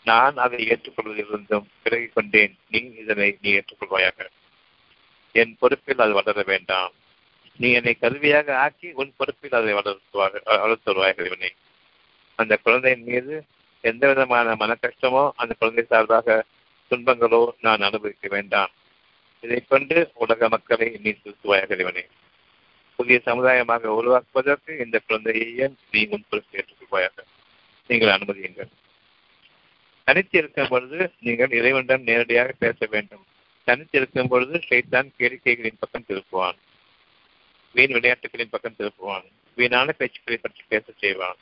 [0.04, 2.54] நான் அதை ஏற்றுக்கொள்வதிலிருந்தும் விலகிக் கொண்டேன்.
[2.70, 4.26] நீ இதனை நீ ஏற்றுக்கொள்வாயாக.
[5.32, 6.92] என் பொறுப்பில் அது வளர வேண்டாம்.
[7.56, 11.50] நீ என்னை கருவியாக ஆக்கி உன் பொறுப்பில் அதை வளர்த்துவாக வளர்த்துவாயாக இவனை.
[12.34, 13.44] அந்த குழந்தையின் மீது
[13.80, 16.44] எந்த விதமான மன கஷ்டமோ அந்த குழந்தை சார்பாக
[16.90, 18.72] துன்பங்களோ நான் அனுபவிக்க வேண்டாம்.
[19.40, 22.04] இதை கொண்டு உலக மக்களை நீ திருத்துவாயாக இவனை.
[22.98, 27.11] புதிய சமுதாயமாக உருவாக்குவதற்கு இந்த குழந்தையை நீ முன்பொருள்
[27.90, 28.70] நீங்கள் அனுமதியுங்கள்.
[30.04, 33.24] தனித்து இருக்கும் பொழுது நீங்கள் இறைவனிடம் நேரடியாக பேச வேண்டும்.
[33.64, 36.58] தனித்து இருக்கும் பொழுது ஷைத்தான் கேளிக்கைகளின் பக்கம் திருப்புவான்.
[37.74, 39.26] வீண் விளையாட்டுகளின் பக்கம் திருப்புவான்.
[39.54, 41.38] வீணான பேச்சுக்களை பற்றி பேச செய்வான்.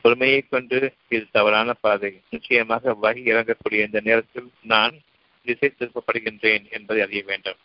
[0.00, 2.12] பொறுமையை கொண்டு இது தவறான பாதை.
[2.30, 4.94] நிச்சயமாக வகி இறங்கக்கூடிய இந்த நேரத்தில் நான்
[5.44, 7.60] திசை திருப்பப்படுகின்றேன் என்பதை அறிய வேண்டும்.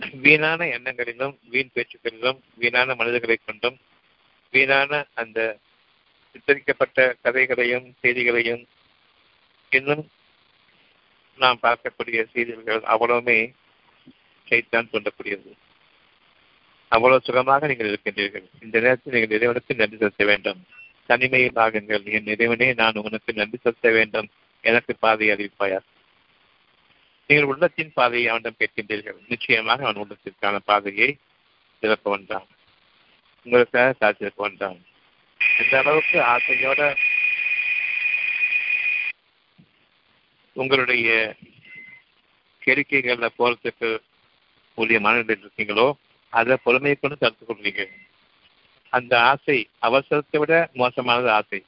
[0.00, 3.76] வீணான எண்ணங்களிலும் வீண் பேச்சுக்களிலும் வீணான மனிதர்களை கொண்டும்
[4.50, 5.58] வீணான அந்த
[6.32, 8.66] சித்தரிக்கப்பட்ட கதைகளையும் செய்திகளையும்
[9.70, 10.10] இன்னும்
[11.38, 13.52] நாம் பார்க்கக்கூடிய செய்திகள் அவ்வளவுமே
[14.48, 15.50] சைத்தான் தூண்டக்கூடியது.
[16.88, 18.44] அவ்வளவு சுகமாக நீங்கள் இருக்கின்றீர்கள்.
[18.62, 20.60] இந்த நேரத்தில் நீங்கள் இறைவனுக்கு நன்றி செலுத்த வேண்டும்.
[21.06, 22.04] தனிமையில் ஆகுங்கள்.
[22.04, 24.28] என் இறைவனே நான் உனக்கு நன்றி செலுத்த வேண்டும்.
[24.60, 25.78] எனக்கு பாதை அறிவிப்பாயா
[27.28, 29.18] நீங்கள் உள்ளத்தின் பாதையை அவனிடம் கேட்கின்றீர்கள்.
[29.28, 31.08] நிச்சயமாக அவன் உள்ளத்திற்கான பாதையை
[31.82, 32.46] திறப்பவன் தான்
[33.46, 34.78] உங்களுக்காக காத்திருப்பவன் தான்
[35.60, 36.80] இந்த அளவுக்கு ஆசையோட
[40.52, 41.36] உங்களுடைய
[42.62, 43.88] கேளிக்கைகள்ல போறதுக்கு
[44.78, 45.92] உரிய மனநிலையில் இருக்கீங்களோ
[46.32, 47.82] அதை பொறுமையை கொண்டு தடுத்து கொள்வீங்க
[48.88, 51.60] அந்த ஆசை அவசரத்தை விட மோசமானது ஆசை.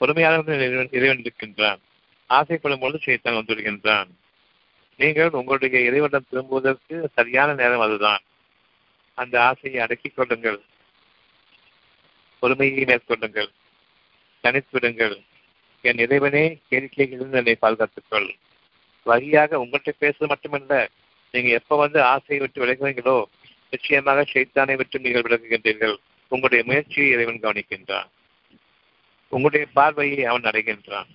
[0.00, 1.80] பொறுமையாளர்கள் இறைவன் இருக்கின்றான்.
[2.30, 4.10] ஆசைப்படும் பொழுது செய்தான் வந்துவிடுகின்றான்.
[5.00, 8.22] நீங்கள் உங்களுடைய இறைவனம் திரும்புவதற்கு சரியான நேரம் அதுதான்.
[9.14, 10.60] அந்த ஆசையை அடக்கிக் கொள்ளுங்கள்.
[12.38, 13.50] பொறுமையை மேற்கொள்ளுங்கள்.
[14.44, 15.16] தனித்துவிடுங்கள்
[15.84, 18.28] என் இறைவனே கேளிக்கைகளிலிருந்து என்னை பாதுகாத்துக்கொள்.
[19.02, 20.90] வழியாக உங்கள்கிட்ட பேசுவது மட்டுமல்ல
[21.30, 23.24] நீங்க எப்ப வந்து ஆசையை விட்டு விலகுவீங்களோ
[23.70, 25.96] நிச்சயமாக சைத்தானை விட்டு நீங்கள் விலகுகின்றீர்கள்.
[26.28, 28.08] உங்களுடைய முயற்சியை இறைவன் கவனிக்கின்றான்.
[29.28, 31.10] உங்களுடைய பார்வையை அவன் அடைகின்றான்.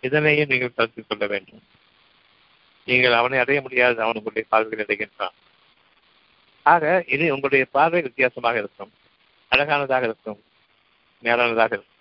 [0.00, 1.62] இதனையும் நீங்கள் கருத்தில் கொள்ள வேண்டும்.
[2.86, 5.34] நீங்கள் அவனை அடைய முடியாது அவன் உங்களுடைய பார்வையில் அடைகின்றான்
[6.66, 8.92] ஆக இது உங்களுடைய பார்வை வித்தியாசமாக இருக்கும்.
[9.52, 10.38] அழகானதாக இருக்கும்.
[11.22, 11.94] மேலானதாக இருக்கும்.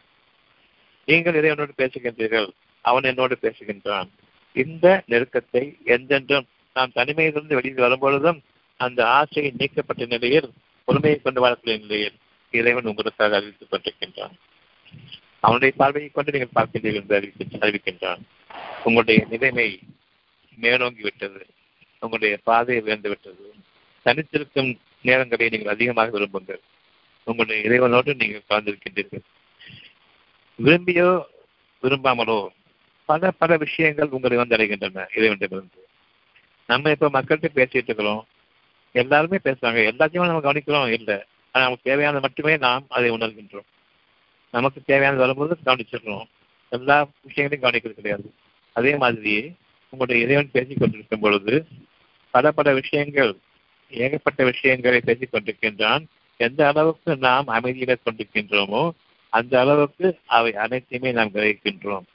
[1.06, 2.48] நீங்கள் இறைவனோடு பேசுகின்றீர்கள்.
[2.82, 4.10] அவன் என்னோடு பேசுகின்றான்.
[4.54, 8.40] இந்த நெருக்கத்தை எந்தென்றும் நாம் தனிமையிலிருந்து வெளியில் வரும்பொழுதும்
[8.78, 10.50] அந்த ஆசை நீக்கப்பட்ட நிலையில்
[10.84, 12.18] பொறுமையை கொண்டு வாழக்கூடிய நிலையில்
[12.52, 14.36] இறைவன் உங்களுக்காக அறிவித்துக் கொண்டிருக்கின்றான்.
[15.40, 18.22] அவனுடைய பார்வையை கொண்டு நீங்கள் பார்க்கின்றீர்கள் என்று அறிவிக்கின்றான்.
[18.84, 19.80] உங்களுடைய நிலைமை
[20.58, 21.46] மேலோங்கி விட்டது
[22.00, 23.54] உங்களுடைய பாதை உயர்ந்து விட்டது
[24.06, 26.60] தனித்திருக்கும் நேரங்களை நீங்கள் அதிகமாக விரும்புங்கள்.
[27.24, 29.22] உங்களுடைய இறைவனோடு நீங்கள் கலந்திருக்கின்றீர்கள்.
[30.64, 31.22] விரும்பியோ
[31.84, 32.48] விரும்பாமலோ
[33.06, 35.88] பல பல விஷயங்கள் உங்களை வந்து அடைகின்றன இறைவனிடமிருந்து.
[36.68, 38.28] நம்ம இப்ப மக்கள்கிட்ட பேசிட்டு இருக்கிறோம்.
[38.92, 39.92] எல்லாருமே பேசுறாங்க.
[39.92, 40.92] எல்லாத்தையும் நம்ம கவனிக்கிறோம்.
[40.92, 41.24] இல்லை.
[41.52, 43.68] ஆனா நமக்கு தேவையானது மட்டுமே நாம் அதை உணர்கின்றோம்.
[44.52, 46.26] நமக்கு தேவையானது வரும்போது கவனிச்சிடணும்
[46.70, 48.34] எல்லா விஷயங்களையும் கவனிக்கிறது கிடையாது.
[48.74, 49.56] அதே மாதிரி
[49.96, 51.56] உங்களுடைய இறைவன் பேசிக் கொண்டிருக்கும் பொழுது
[52.34, 53.32] பல பல விஷயங்கள்
[53.92, 56.04] ஏகப்பட்ட விஷயங்களை பேசிக் கொண்டிருக்கின்றான்.
[56.40, 58.84] எந்த அளவுக்கு நாம் அமைதியில கொண்டிருக்கின்றோமோ
[59.34, 62.06] அந்த அளவுக்கு அவை அனைத்தையுமே நாம் கிரகிக்கின்றோம்.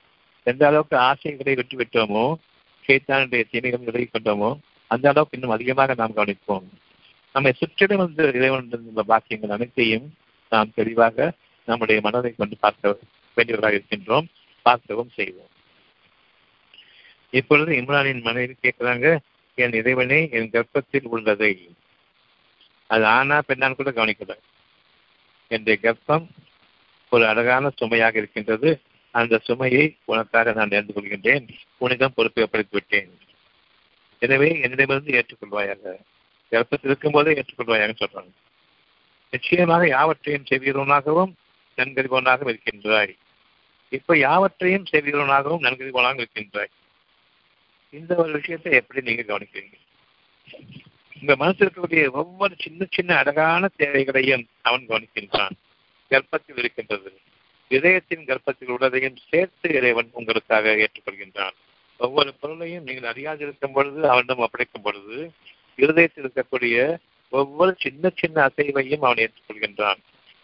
[0.46, 2.24] எந்த அளவுக்கு ஆசைகளை விட்டுவிட்டோமோ
[2.84, 4.50] சேத்தானுடைய தீமைகள் விலகி கொண்டோமோ
[4.90, 6.66] அந்த அளவுக்கு இன்னும் அதிகமாக நாம் கவனிப்போம்.
[7.34, 8.70] நம்மை சுற்றிலும் வந்து இறைவன்
[9.12, 10.06] பாக்கியங்கள் அனைத்தையும்
[10.52, 11.32] நாம் தெளிவாக
[11.68, 12.98] நம்முடைய மனதை கொண்டு பார்க்க
[13.36, 14.26] வேண்டியவர்களாக இருக்கின்றோம்
[14.66, 15.52] பார்க்கவும் செய்வோம்.
[17.30, 19.18] இப்பொழுது இம்ரானின் மனைவி கேட்கிறாங்க
[19.54, 21.74] என் இறைவனே என் கர்ப்பத்தில் உள்ளதை.
[22.86, 24.36] அது ஆனா பெண்ணான் கூட கவனிக்கல.
[25.48, 26.26] என்னுடைய கர்ப்பம்
[27.10, 28.80] ஒரு அழகான சுமையாக இருக்கின்றது.
[29.10, 31.48] அந்த சுமையை உனக்காக நான் நேர்ந்து கொள்கின்றேன்.
[31.76, 33.18] உன்னிடம் பொறுப்பை ஒப்படைத்து விட்டேன்.
[34.18, 35.94] எனவே என்னிடமிருந்து ஏற்றுக்கொள்வாயாக.
[36.50, 38.30] கர்ப்பத்தில் இருக்கும் போதே ஏற்றுக்கொள்வாயாக சொல்றாங்க.
[39.30, 41.32] நிச்சயமாக யாவற்றையும் செய்கிறவனாகவும்
[41.76, 43.16] நன்கறிபவனாகவும் இருக்கின்றாய்.
[43.88, 46.70] இப்ப யாவற்றையும் செய்கிறவனாகவும் நன்கறிபவனாகவும் இருக்கின்றாய்.
[47.90, 49.72] இந்த ஒரு விஷயத்தை எப்படி நீங்க கவனிக்கிறீங்க?
[51.20, 55.50] உங்க மனசு இருக்கக்கூடிய ஒவ்வொரு சின்ன சின்ன அழகான தேவைகளையும் அவன் கவனிக்கின்றான்.
[56.08, 57.18] கர்ப்பத்தில் இருக்கின்றது.
[57.68, 61.52] இதயத்தின் கர்ப்பத்தில் உள்ளதையும் சேர்த்து இறைவன் உங்களுக்காக ஏற்றுக்கொள்கின்றான்.
[61.96, 65.32] ஒவ்வொரு பொருளையும் நீங்கள் அறியாதிருக்கும் பொழுது அவனிடம் ஒப்படைக்கும் பொழுது
[65.76, 66.96] இருதயத்தில் இருக்கக்கூடிய
[67.28, 69.98] ஒவ்வொரு சின்ன சின்ன அசைவையும் அவன் ஏற்றுக்கொள்கின்றான்.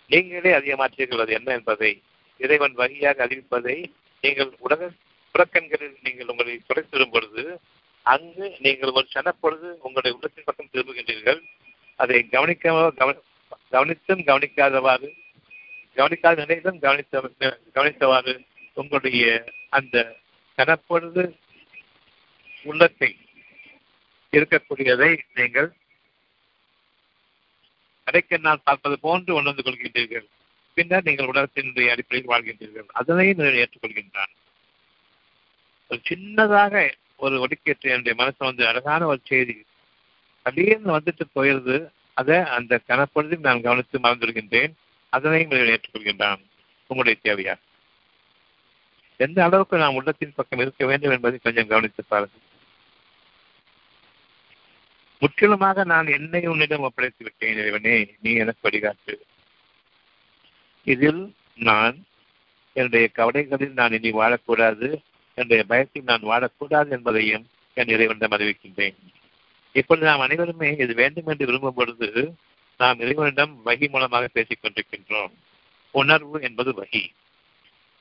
[0.09, 2.03] நீங்களே அதிகமாற்றீர்கள் அது என்ன என்பதை
[2.38, 3.84] இறைவன் வழியாக அறிவிப்பதை
[4.20, 4.90] நீங்கள் உலக
[5.37, 7.45] புறக்கண்களில் நீங்கள் உங்களை குறைத்திடும் பொழுது
[8.07, 11.41] அங்கு நீங்கள் ஒரு சனப்பொழுது உங்களுடைய உள்ளத்தின் பக்கம் திரும்புகின்றீர்கள்.
[12.03, 12.74] அதை கவனிக்க
[13.74, 15.09] கவனித்தும் கவனிக்காதவாறு
[15.97, 17.20] கவனிக்காத நிலையிலும் கவனித்த
[17.76, 18.34] கவனித்தவாறு
[18.80, 19.26] உங்களுடைய
[19.78, 19.97] அந்த
[20.59, 21.22] கனப்பொழுது
[22.70, 23.11] உள்ளத்தை
[24.32, 25.68] இருக்கக்கூடியதை நீங்கள்
[28.07, 30.26] அடைக்கண்ணால் பார்ப்பது போன்று உணர்ந்து கொள்கின்றீர்கள்.
[30.76, 32.89] பின்னர் நீங்கள் உலகத்தினுடைய அடிப்படையில் வாழ்கின்றீர்கள்.
[33.01, 34.34] அதனையும் ஏற்றுக்கொள்கின்றான்.
[35.89, 39.64] ஒரு சின்னதாக ஒரு ஒடுக்கேற்று என்னுடைய மனசு வந்து அழகான ஒரு செய்தி.
[40.45, 41.91] அப்படின்னு வந்துட்டு போயிருது.
[42.12, 44.72] அதை அந்த கனப்பொழுதில் நான் கவனித்து மறந்துவிடுகின்றேன்.
[45.09, 46.41] அதனையும் ஏற்றுக்கொள்கின்றான்.
[46.87, 47.64] உங்களுடைய தேவையா
[49.18, 52.41] எந்த அளவுக்கு நாம் உள்ளத்தின் பக்கம் இருக்க வேண்டும் என்பதை கொஞ்சம் கவனித்து பாருங்கள்.
[55.18, 58.14] முற்றிலுமாக நான் என்னை உன்னிடம் ஒப்படைத்து விட்டேன் இறைவனே.
[58.20, 59.14] நீ எனக்கு வழிகாட்டு.
[60.84, 62.05] இதில் நான்
[62.72, 65.03] என்னுடைய கவலைகளில் நான் இனி வாழக்கூடாது.
[65.37, 68.95] என்னுடைய பயத்தில் நான் வாழக்கூடாது என்பதையும் என் இறைவனிடம் அறிவிக்கின்றேன்.
[69.72, 72.34] இப்பொழுது நாம் அனைவருமே இது வேண்டும் என்று விரும்பும் பொழுது
[72.78, 75.32] நாம் இறைவனிடம் வகி மூலமாக பேசிக் கொண்டிருக்கின்றோம்.
[75.91, 77.05] உணர்வு என்பது வகி.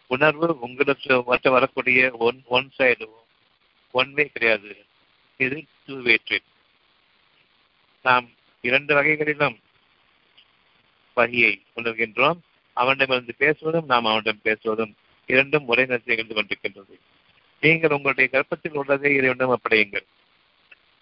[0.08, 3.08] உணர்வு உங்களுக்கு மற்ற வரக்கூடிய one one side
[3.92, 4.86] one way கிடையாது.
[5.38, 6.50] இது டூ வே ட்ரிப்
[8.04, 8.30] நாம்
[8.62, 9.60] இரண்டு வகைகளிலும்
[11.14, 12.40] வகையை உணர்கின்றோம்.
[12.74, 14.94] அவனிடமிருந்து பேசுவதும் நாம் அவனிடம் பேசுவதும்
[15.28, 17.00] இரண்டும் ஒரே நேரத்தில் இருந்து கொண்டிருக்கின்றது.
[17.62, 20.06] நீங்கள் உங்களுடைய கர்ப்பத்தில் உள்ளதை இறைவனிடம் ஒப்படையுங்கள்.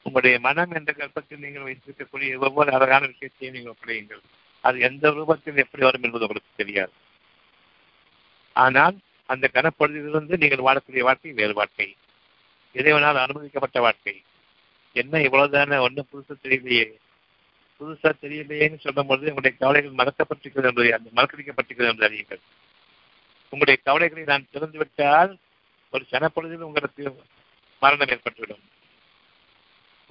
[0.04, 4.22] உங்களுடைய மனம் என்ற கர்ப்பத்தில் நீங்கள் வைத்திருக்கக்கூடிய ஒவ்வொரு அழகான விஷயத்தையும் நீங்கள் ஒப்படையுங்கள்.
[4.60, 6.92] அது எந்த ரூபத்தில் எப்படி வரும் என்பது உங்களுக்கு தெரியாது.
[8.54, 11.96] ஆனால் அந்த கனப்பொழுதிலிருந்து நீங்கள் வாழக்கூடிய வாழ்க்கை வேறு வாழ்க்கை.
[12.74, 14.22] இறைவனால் அனுமதிக்கப்பட்ட வாழ்க்கை.
[14.94, 15.80] என்ன இவ்வளவுதான?
[15.80, 16.94] ஒன்றும் புதுசா தெரியலையே.
[17.80, 22.40] புதுசா தெரியலையேன்னு சொல்லும் பொழுது உங்களுடைய கவலைகள் மறக்கப்பட்டிருக்கிறது என்பதை மறக்கடிக்கப்பட்டிருக்கிறது என்று அறியுங்கள்.
[23.44, 25.38] உங்களுடைய கவலைகளை நான் திறந்துவிட்டால்
[25.94, 27.04] ஒரு சனப்பொழுதில் உங்களுக்கு
[27.82, 28.64] மரணம் ஏற்பட்டுவிடும்.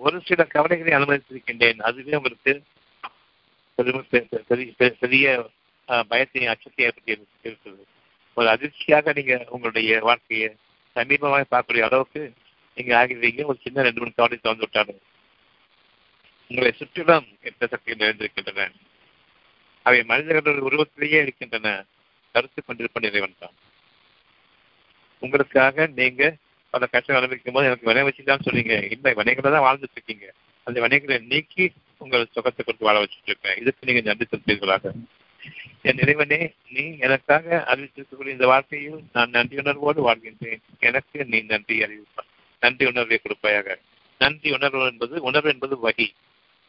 [0.04, 2.52] ஒரு சில கவலைகளை அனுமதித்திருக்கின்றேன் அதுவே உங்களுக்கு
[5.02, 5.26] பெரிய
[6.10, 7.12] பயத்தையும் அச்சத்தை ஏற்படுத்தி
[7.48, 7.82] இருக்கிறது.
[8.36, 10.48] ஒரு அதிர்ச்சியாக நீங்க உங்களுடைய வாழ்க்கையை
[10.96, 12.22] சமீபமாக பார்க்கக்கூடிய அளவுக்கு
[12.76, 15.00] நீங்க ஆகிறீங்க ஒரு சின்ன ரெண்டு மூணு கவலை திறந்து விட்டாலும்
[16.50, 18.70] உங்களை சுற்றிலும் எட்ட சக்திகள் நிறைந்திருக்கின்றன.
[19.86, 21.68] அவை மனிதர்களுடைய உருவத்திலேயே இருக்கின்றன.
[22.34, 23.56] கருத்து கொண்டிருப்ப இறைவன் தான்.
[25.22, 26.22] உங்களுக்காக நீங்க
[26.74, 30.26] பல கஷ்டம் அனுபவிக்கும் போது எனக்கு வினை வச்சுதான் சொல்றீங்க இல்லை வினைகளை தான் வாழ்ந்துட்டு இருக்கீங்க
[30.66, 31.64] அந்த வினைகளை நீக்கி
[31.98, 34.94] உங்கள் சுகத்தை கொடுத்து வாழ வச்சுட்டு இருப்பேன் இதுக்கு நீங்க நன்றி செலுத்தீர்களாக
[35.82, 36.38] என் இறைவனே
[36.72, 40.60] நீ எனக்காக அறிவித்திருக்கக்கூடிய இந்த வாழ்க்கையில் நான் நன்றி உணர்வோடு வாழ்கின்றேன்.
[40.88, 42.22] எனக்கு நீ நன்றி அறிவிப்பா
[42.62, 43.76] நன்றி உணர்வை கொடுப்பாயாக.
[44.20, 46.08] நன்றி உணர்வு என்பது உணர்வு என்பது வகி.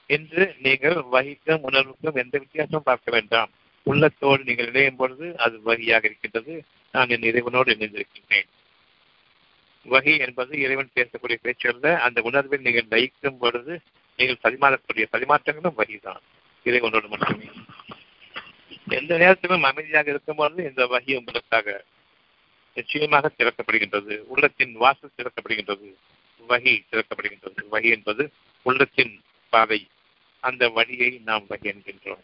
[0.09, 3.51] என்று நீங்கள் வகிக்கும் உணர்வுக்கும் எந்த வித்தியாசமும் பார்க்க வேண்டாம்.
[3.85, 6.55] உள்ளத்தோடு நீங்கள் இணையும் பொழுது அது வகியாக இருக்கின்றது.
[6.93, 8.47] நான் என் இறைவனோடு இணைந்திருக்கின்றேன்.
[9.83, 13.81] வகை என்பது இறைவன் பேசக்கூடிய பேச்சு அல்ல அந்த உணர்வில் நீங்கள் லயிக்கும் பொழுது
[14.17, 16.21] நீங்கள் பரிமாறக்கூடிய பரிமாற்றங்களும் வகிதான்.
[16.63, 17.45] இறைவனோடு மட்டுமே.
[18.87, 21.83] எந்த நேரத்திலும் அமைதியாக இருக்கும் பொழுது இந்த வகை உங்களுக்காக
[22.73, 24.17] நிச்சயமாக திறக்கப்படுகின்றது.
[24.17, 25.93] உள்ளத்தின் வாசல் திறக்கப்படுகின்றது.
[26.47, 27.67] வகை திறக்கப்படுகின்றது.
[27.69, 28.31] வகை என்பது
[28.61, 29.87] உள்ளத்தின் பாதை.
[30.39, 32.23] அந்த வழியை நாம் வகி என்கின்றோம்.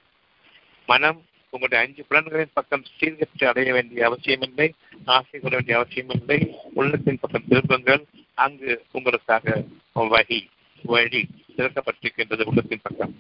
[0.86, 4.74] மனம் உங்களுடைய அஞ்சு புலன்களின் பக்கம் சீர்கற்று அடைய வேண்டிய அவசியமில்லை
[5.06, 6.40] ஆசை கொள்ள வேண்டிய அவசியமில்லை
[6.74, 9.64] உள்ளத்தின் பக்கம் திருப்பங்கள் அங்கு உங்களுக்காக
[9.96, 10.48] வகி
[10.84, 11.22] வழி
[11.58, 13.14] திறக்கப்பட்டிருக்கின்றது உள்ளத்தின் பக்கம்.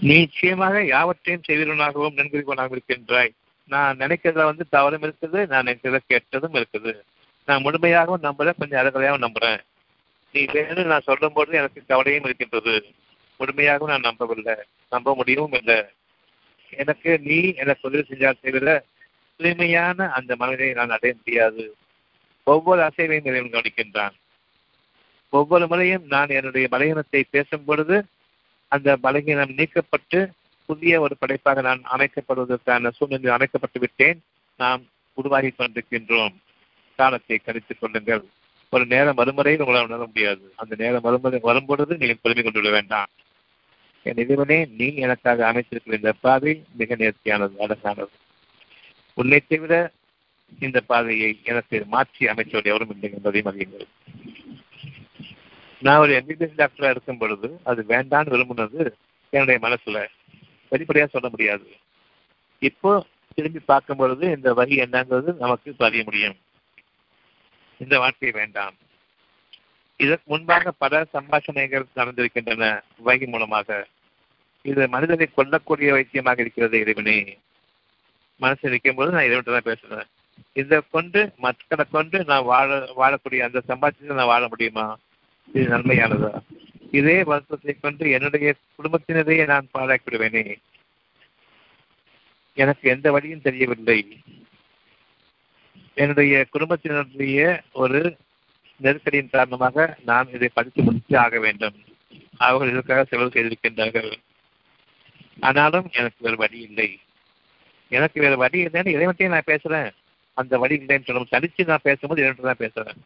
[0.00, 3.32] நிச்சயமாக யாவற்றையும் செய்வீர்களாகவும் நன்கறிவனாகவும் இருக்கின்றாய்.
[3.68, 6.92] நான் நினைக்கிறதுல வந்து தவறும் இருக்குது நான் நினைக்கிறத கேட்டதும் இருக்குது.
[7.48, 9.60] நான் முழுமையாகவும் நம்புறேன் கொஞ்சம் அறகுறையாகவும் நம்புறேன்.
[10.34, 12.74] நீ வேணும் நான் சொல்லும் போது எனக்கு கவலையும் இருக்கின்றது.
[13.38, 14.54] முழுமையாகவும் நான் நம்பவில்லை.
[14.90, 15.84] நம்ப முடியவும் இல்லை
[16.70, 18.84] எனக்கு நீ எனக்கு உதவி செஞ்சால் தவிர
[19.36, 21.76] தூய்மையான அந்த மனதை நான் அடைய முடியாது.
[22.42, 24.14] ஒவ்வொரு அசைவையும் இறைவன் கவனிக்கின்றான்.
[25.28, 28.04] ஒவ்வொரு முறையும் நான் என்னுடைய பலகீனத்தை பேசும் பொழுது
[28.68, 30.30] அந்த பலகீனம் நீக்கப்பட்டு
[30.66, 34.22] புதிய ஒரு படைப்பாக நான் அமைக்கப்படுவதற்கான சூழ்நிலை அமைக்கப்பட்டு விட்டேன்.
[34.56, 34.82] நாம்
[35.14, 36.34] உருவாகி கொண்டிருக்கின்றோம்.
[36.96, 38.24] காலத்தை கணித்துக் கொள்ளுங்கள்.
[38.70, 40.52] ஒரு நேரம் மறுமுறையில் உங்களால் உணர முடியாது.
[40.56, 43.06] அந்த நேரம் மறுமுறை வரும்பொழுது நீங்கள் பெருமை கொண்டு விட வேண்டாம்.
[44.06, 48.10] என் இறைவனே நீ எனக்காக அமைத்திருக்கிற இந்த பாதை மிக நேர்த்தியானது அழகானது.
[49.14, 49.92] உன்னை தவிர
[50.60, 53.86] இந்த பாதையை எனக்கு மாற்றி அமைச்சோடு எவரும் இல்லை என்பதையும் அறியுங்கள்
[55.80, 58.92] நான் ஒரு எம்பிபிஎஸ் டாக்டரா இருக்கும் பொழுது அது வேண்டான்னு விரும்புனது
[59.30, 60.06] என்னுடைய மனசுல
[60.70, 61.66] வெளிப்படையா சொல்ல முடியாது.
[62.58, 66.36] இப்போ திரும்பி பார்க்கும் பொழுது இந்த வழி என்னங்கிறது நமக்கு அறிய முடியும்.
[67.78, 68.74] இந்த வாழ்க்கை வேண்டாம்.
[69.96, 73.86] இதற்கு முன்பாக பல சம்பாஷணைகள் நடந்திருக்கின்றன வகி மூலமாக.
[74.70, 77.38] இது மனிதனை கொல்லக்கூடிய வைத்தியமாக இருக்கிறது இறைவனே.
[78.36, 80.08] மனசு நிற்கும் போது நான் இறைவன் தான் பேசுறேன்
[80.52, 84.96] இதை கொண்டு மக்களை கொண்டு நான் வாழ வாழக்கூடிய அந்த சம்பாத்தியத்தை நான் வாழ முடியுமா?
[85.52, 86.32] இது நன்மையானதா?
[86.90, 90.56] இதே வருத்தத்தை கொண்டு என்னுடைய குடும்பத்தினரையே நான் பாழாக்கிவிடுவேனே.
[92.54, 94.00] எனக்கு எந்த வழியும் தெரியவில்லை.
[95.94, 98.16] என்னுடைய குடும்பத்தினருடைய ஒரு
[98.82, 101.76] நெருக்கடியின் காரணமாக நான் இதை படித்து முடித்து ஆக வேண்டும்.
[102.36, 104.12] அவர்கள் இதற்காக செலவு செய்திருக்கின்றார்கள்.
[105.40, 106.98] ஆனாலும் எனக்கு வேறு வழி இல்லை.
[107.88, 109.90] எனக்கு வேறு வழி இல்லைன்னு இறைவன்ட்டையும் நான் பேசுறேன்.
[110.34, 112.98] அந்த வழி இல்லைன்னு சொல்லும் தனிச்சு நான் பேசும்போது இறைவன் தான் பேசுறேன்.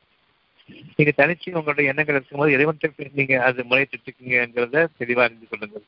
[0.97, 5.85] நீங்க தனிச்சு உங்களுடைய எண்ணங்கள் இருக்கும்போது இறைவன்கிட்ட நீங்க அது முறையிட்டு தெளிவாக தெளிவா அறிந்து கொள்ளுங்கள்.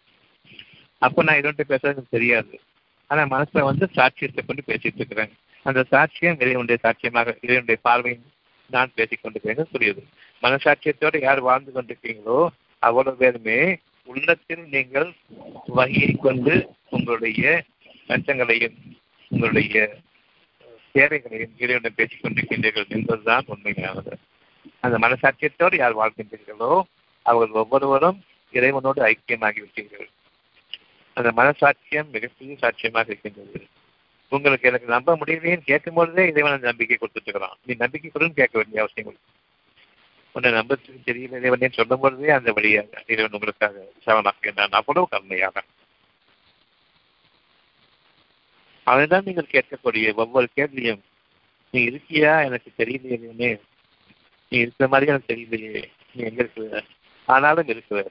[0.99, 2.61] அப்போ நான் இறைவன்கிட்ட பேசுறது எனக்கு தெரியாது.
[3.07, 5.33] ஆனா மனசுல வந்து சாட்சியத்தை கொண்டு பேசிட்டு இருக்கிறேன்.
[5.63, 8.25] அந்த சாட்சியம் இறைவனுடைய சாட்சியமாக இறைவனுடைய பார்வையின்
[8.67, 10.03] நான் பேசிக்கொண்டிருக்கேன் புரியுது
[10.43, 15.15] மனசாட்சியத்தோடு யார் வாழ்ந்து கொண்டிருக்கீங்களோ அவ்வளவு பேருமே உள்ளத்தில் நீங்கள்
[15.67, 17.63] வகையை கொண்டு உங்களுடைய
[18.07, 18.77] லட்சங்களையும்
[19.29, 20.01] உங்களுடைய
[20.93, 24.19] தேவைகளையும் இறைவனை பேசிக் கொண்டிருக்கின்றீர்கள் என்பதுதான் உண்மையானது.
[24.81, 26.83] அந்த மனசாட்சியத்தோடு யார் வாழ்கின்றீர்களோ
[27.27, 28.19] அவர்கள் ஒவ்வொருவரும்
[28.53, 30.09] இறைவனோடு ஐக்கியமாகிவிட்டீர்கள்.
[31.17, 33.67] அந்த மனசாட்சியம் மிகப்பெரிய சாட்சியமாக இருக்கின்றது.
[34.29, 37.57] உங்களுக்கு எனக்கு நம்ப முடியலையேன்னு கேட்கும் பொழுதே இறைவன் நம்பிக்கை கொடுத்துட்டு இருக்கிறான்.
[37.67, 39.23] நீ நம்பிக்கை கொடுன்னு கேட்க வேண்டிய அவசியம் இல்லை.
[40.33, 45.63] உன்னை நம்ப தெரியல இறைவனே சொல்லும் பொழுதே அந்த வழியாக இறைவன் உங்களுக்காக சவனாக்குகின்றான் அவ்வளவு கருமையாக
[48.87, 51.03] அதைதான் நீங்கள் கேட்கக்கூடிய ஒவ்வொரு கேள்வியும்
[51.71, 52.45] நீ இருக்கியா?
[52.45, 53.61] எனக்கு தெரியலையே
[54.49, 55.85] நீ இருக்கிற மாதிரி எனக்கு தெரியலையே.
[56.15, 56.85] நீ எங்க இருக்கிற?
[57.27, 58.11] ஆனாலும் இருக்கிற.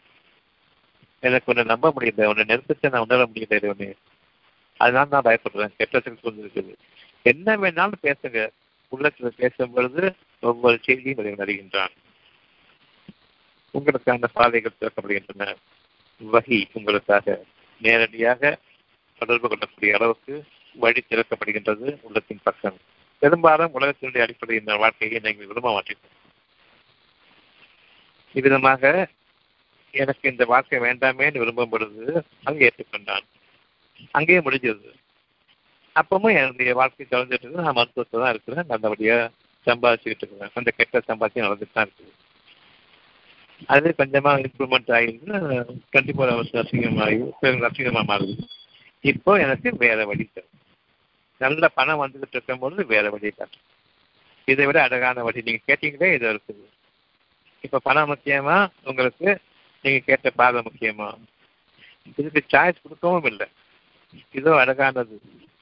[1.20, 3.94] எனக்கு உன்னை நம்ப முடியல உன்னை நெருக்கத்தை நான் உணர முடியல இறைவனே.
[4.78, 5.72] அதனால நான் பயப்படுறேன்.
[5.80, 6.74] கெட்டத்துக்கு சொல்லி இருக்குது
[7.22, 8.50] என்ன வேணாலும் பேசுங்க.
[8.88, 11.92] உள்ளத்தில் பேசும் பொழுது ஒவ்வொரு செய்தியும் இறைவன் அறிகின்றான்.
[13.74, 15.56] உங்களுக்கான சாலைகள் திறக்கப்படுகின்றன.
[16.22, 17.44] வகி உங்களுக்காக
[17.82, 18.60] நேரடியாக
[19.20, 20.34] தொடர்பு கொள்ளக்கூடிய அளவுக்கு
[20.76, 22.78] வழி திறக்கப்படுகின்றது உள்ளத்தின் பக்கம்.
[23.22, 26.18] பெரும்பாலும் உலகத்தினுடைய அடிப்படையில் வாழ்க்கையை நீங்கள் விரும்ப மாட்டீர்கள்
[28.36, 29.10] இவ்விதமாக
[29.94, 33.26] எனக்கு இந்த வாழ்க்கை வேண்டாமே விரும்பும் பொழுது அங்கே ஏற்றுக்கொண்டான்.
[34.12, 34.90] அங்கேயே முடிஞ்சது.
[35.96, 38.68] அப்பவும் என்னுடைய வாழ்க்கை தொடர்ந்துட்டு நான் மருத்துவத்தை தான் இருக்கிறேன்.
[38.68, 39.30] நல்லபடியாக
[39.68, 40.54] சம்பாதிச்சுக்கிட்டு இருக்கிறேன்.
[40.54, 42.14] அந்த கெட்ட சம்பாத்தியம் நடந்துட்டு தான் இருக்குது.
[43.68, 45.40] அது கொஞ்சமா இம்ப்ரூவ்மெண்ட் ஆகிடுச்சுன்னா
[45.94, 48.48] டுவெண்ட்டி ஃபோர் ஹவர்ஸ் ரசிகமாகி ரசிகமாக மாறுது.
[49.02, 50.50] இப்போ எனக்கு வேற வழி தரும்.
[51.38, 53.62] நல்ல பணம் வந்துகிட்டு இருக்கும்போது வேற வழி தரும்.
[54.46, 56.66] இதை விட அழகான வழி நீங்க கேட்டீங்களே இது இருக்குது
[57.62, 58.70] இப்போ பணம் முக்கியமா?
[58.84, 59.40] உங்களுக்கு
[59.82, 61.18] நீங்க கேட்ட பாதை முக்கியமா?
[62.16, 63.48] இதுக்கு சாய்ஸ் கொடுக்கவும் இல்லை.
[64.32, 65.22] இதோ அழகானது.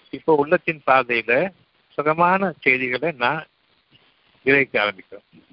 [0.10, 1.52] இப்போ உள்ளத்தின் பாதையில
[1.90, 3.48] சுகமான செய்திகளை நான்
[4.44, 5.49] விளைவிக்க ஆரம்பிக்கிறேன்.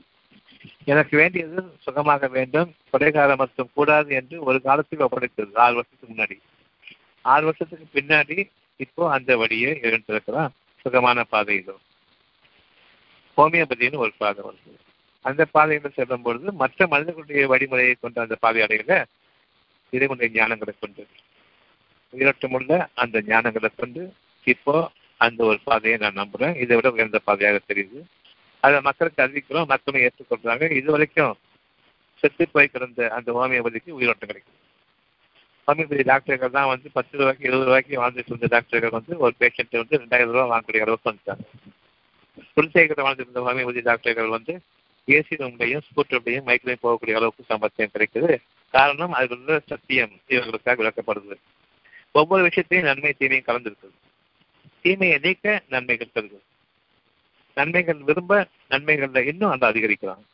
[0.87, 5.55] எனக்கு வேண்டியது சுகமாக வேண்டும் கொடைகால மருத்துவம் கூடாது என்று ஒரு காலத்துக்கு ஒப்படைத்தது.
[5.55, 6.37] ஆறு வருஷத்துக்கு முன்னாடி.
[7.23, 10.53] ஆறு வருஷத்துக்கு பின்னாடி இப்போ அந்த வழியை இருந்திருக்கிறான்.
[10.81, 11.81] சுகமான பாதையிலும்
[13.37, 14.75] ஹோமியோபதினு ஒரு பாதை வருது.
[15.21, 19.05] அந்த பாதையில செல்லும் பொழுது மற்ற மனிதர்களுடைய வழிமுறையை கொண்ட அந்த பாதை அடையில.
[19.91, 21.03] இறைவனுடைய ஞானங்களை கொண்டு.
[22.13, 24.13] உயிரோட்டமுள்ள அந்த ஞானங்களை கொண்டு
[24.45, 26.57] இப்போ அந்த ஒரு பாதையை நான் நம்புறேன்.
[26.57, 28.01] இதை விட உயர்ந்த பாதையாக தெரியுது.
[28.61, 30.71] அதை மக்களுக்கு அறிவிக்கிறோம் மக்களும் ஏற்றுக்கொள்றாங்க.
[30.71, 31.35] இது வரைக்கும்
[32.23, 34.63] செத்து போய் கிடந்த அந்த ஹோமியோபதிக்கு உயிரோட்டம் கிடைக்கும்
[35.69, 39.99] ஹோமியோபதி டாக்டர்கள் தான் வந்து பத்து ரூபாய்க்கு இருபது ரூபாய்க்கு வாழ்ந்துட்டு இருந்த டாக்டர்கள் வந்து ஒரு பேஷண்ட்டை வந்து
[40.03, 41.45] ரெண்டாயிரம் ரூபாய் வாங்கக்கூடிய அளவுக்கு வந்துட்டாங்க.
[42.57, 44.55] குடிசைக்கிட்ட வாழ்ந்துருந்த ஹோமியோபதி டாக்டர்கள் வந்து
[45.09, 48.37] ஏசி ரூம்லையும் ஸ்கூட்டர்லையும் மைக்லையும் போகக்கூடிய அளவுக்கு சம்பத்தியம் கிடைக்குது.
[48.71, 51.37] காரணம் அதில் உள்ள சத்தியம் இவர்களுக்காக விளக்கப்படுது.
[52.13, 53.97] ஒவ்வொரு விஷயத்தையும் நன்மை தீமையும் கலந்துருக்குது.
[54.83, 56.45] தீமையை நீக்க நன்மைகள் கிடைக்கிறது
[57.57, 60.25] நன்மைகள் விரும்ப நன்மைகள்ல இன்னும் அந்த அதிகரிக்கிறாங்க.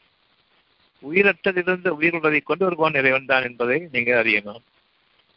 [1.03, 4.63] உயிரற்றதிலிருந்து உயிர் உள்ளதை கொண்டு வருவான் இறைவன் தான் என்பதை நீங்கள் அறியணும்.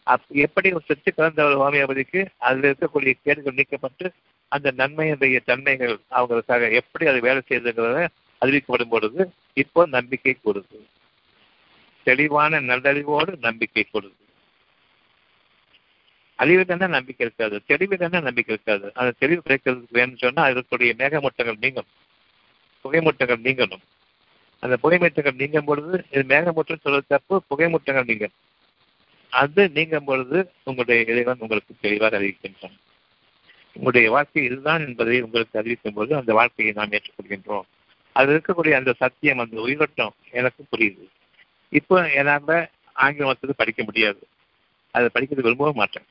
[0.04, 4.10] அப் எப்படி ஒரு செத்து கலந்த ஒரு ஹோமியோபதிக்கு அதில் இருக்கக்கூடிய கேடுகள் நீக்கப்பட்டு
[4.48, 8.08] அந்த நன்மையினுடைய தன்மைகள் அவங்களுக்காக எப்படி அது வேலை செய்யுதுங்கிறத
[8.42, 10.78] அறிவிக்கப்படும் பொழுது இப்போ நம்பிக்கை கொடுது.
[12.04, 14.25] தெளிவான நல்லறிவோடு நம்பிக்கை கொடுது.
[16.36, 18.92] அழிவு தானே நம்பிக்கை இருக்காது தெளிவு தானே நம்பிக்கை இருக்காது.
[18.96, 21.86] அந்த தெளிவு கிடைக்கிறதுக்கு வேணும்னு சொன்னால் அதற்குரிய மேகமூட்டங்கள் நீங்கும்
[22.84, 23.82] புகைமூட்டங்கள் நீங்கணும்.
[24.60, 28.32] அந்த புகைமூட்டங்கள் நீங்கும் பொழுது இது மேகமூட்டம் சொல்றது தப்பு புகைமூட்டங்கள் நீங்கும்
[29.30, 32.78] அது நீங்கும் பொழுது உங்களுடைய இறைவன் உங்களுக்கு தெளிவாக அறிவிக்கின்றான்.
[33.74, 37.62] உங்களுடைய வாழ்க்கை இதுதான் என்பதை உங்களுக்கு அறிவிக்கும் போது அந்த வாழ்க்கையை நாம் ஏற்றுக்கொள்கின்றோம்.
[38.12, 41.08] அது இருக்கக்கூடிய அந்த சத்தியம் அந்த உயிரோட்டம் எனக்கு புரியுது.
[41.70, 44.28] இப்போ என்னால் ஆங்கிலம் படிக்க முடியாது.
[44.92, 46.04] அதை படிக்கிறது விரும்பவும் மாட்டேன்.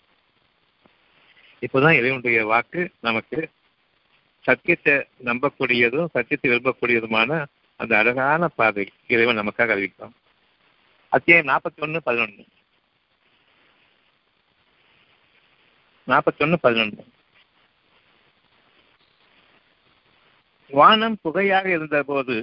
[1.65, 3.39] இப்போதான் இறைவனுடைய வாக்கு நமக்கு
[4.45, 4.95] சத்தியத்தை
[5.25, 7.31] நம்பக்கூடியதும் சத்தியத்தை விரும்பக்கூடியதுமான
[7.81, 10.15] அந்த அழகான பாதை இறைவன் நமக்காக அறிவிக்கிறோம்
[11.09, 12.45] அத்தியாயம் நாற்பத்தி ஒன்று பதினொன்று
[16.09, 17.05] நாற்பத்தொன்னு பதினொன்று
[20.71, 22.35] வானம் புகையாக இருந்தபோது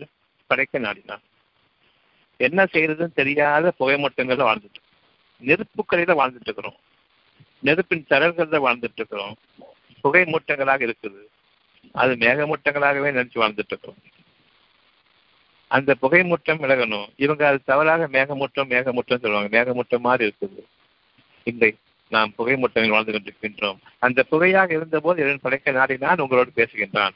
[0.49, 1.23] படைக்க நாடினான்.
[2.39, 4.81] என்ன செய்யறதுன்னு தெரியாத புகைமூட்டங்கள்ல வாழ்ந்துட்டு
[5.41, 6.77] நெருப்புக்கடையில வாழ்ந்துட்டு இருக்கிறோம்.
[7.61, 9.35] நெருப்பின் தரல்கள்ல வாழ்ந்துட்டு இருக்கிறோம்
[10.01, 11.21] புகை மூட்டங்களாக இருக்குது.
[11.91, 14.01] அது மேகமூட்டங்களாகவே நினைச்சு வாழ்ந்துட்டு இருக்கிறோம்
[15.67, 17.07] அந்த புகை மூட்டம் விலகணும்.
[17.15, 19.49] இவங்க அது தவறாக மேகமூட்டம் மேகமூட்டம் சொல்லுவாங்க.
[19.57, 20.61] மேகமூட்டம் மாதிரி இருக்குது.
[21.43, 21.75] இல்லை
[22.09, 23.77] நாம் புகை மூட்டங்கள் வாழ்ந்து கொண்டிருக்கின்றோம்.
[23.99, 27.15] அந்த புகையாக இருந்தபோது இறைவன் படைக்க நாடினான் உங்களோடு பேசுகின்றான்.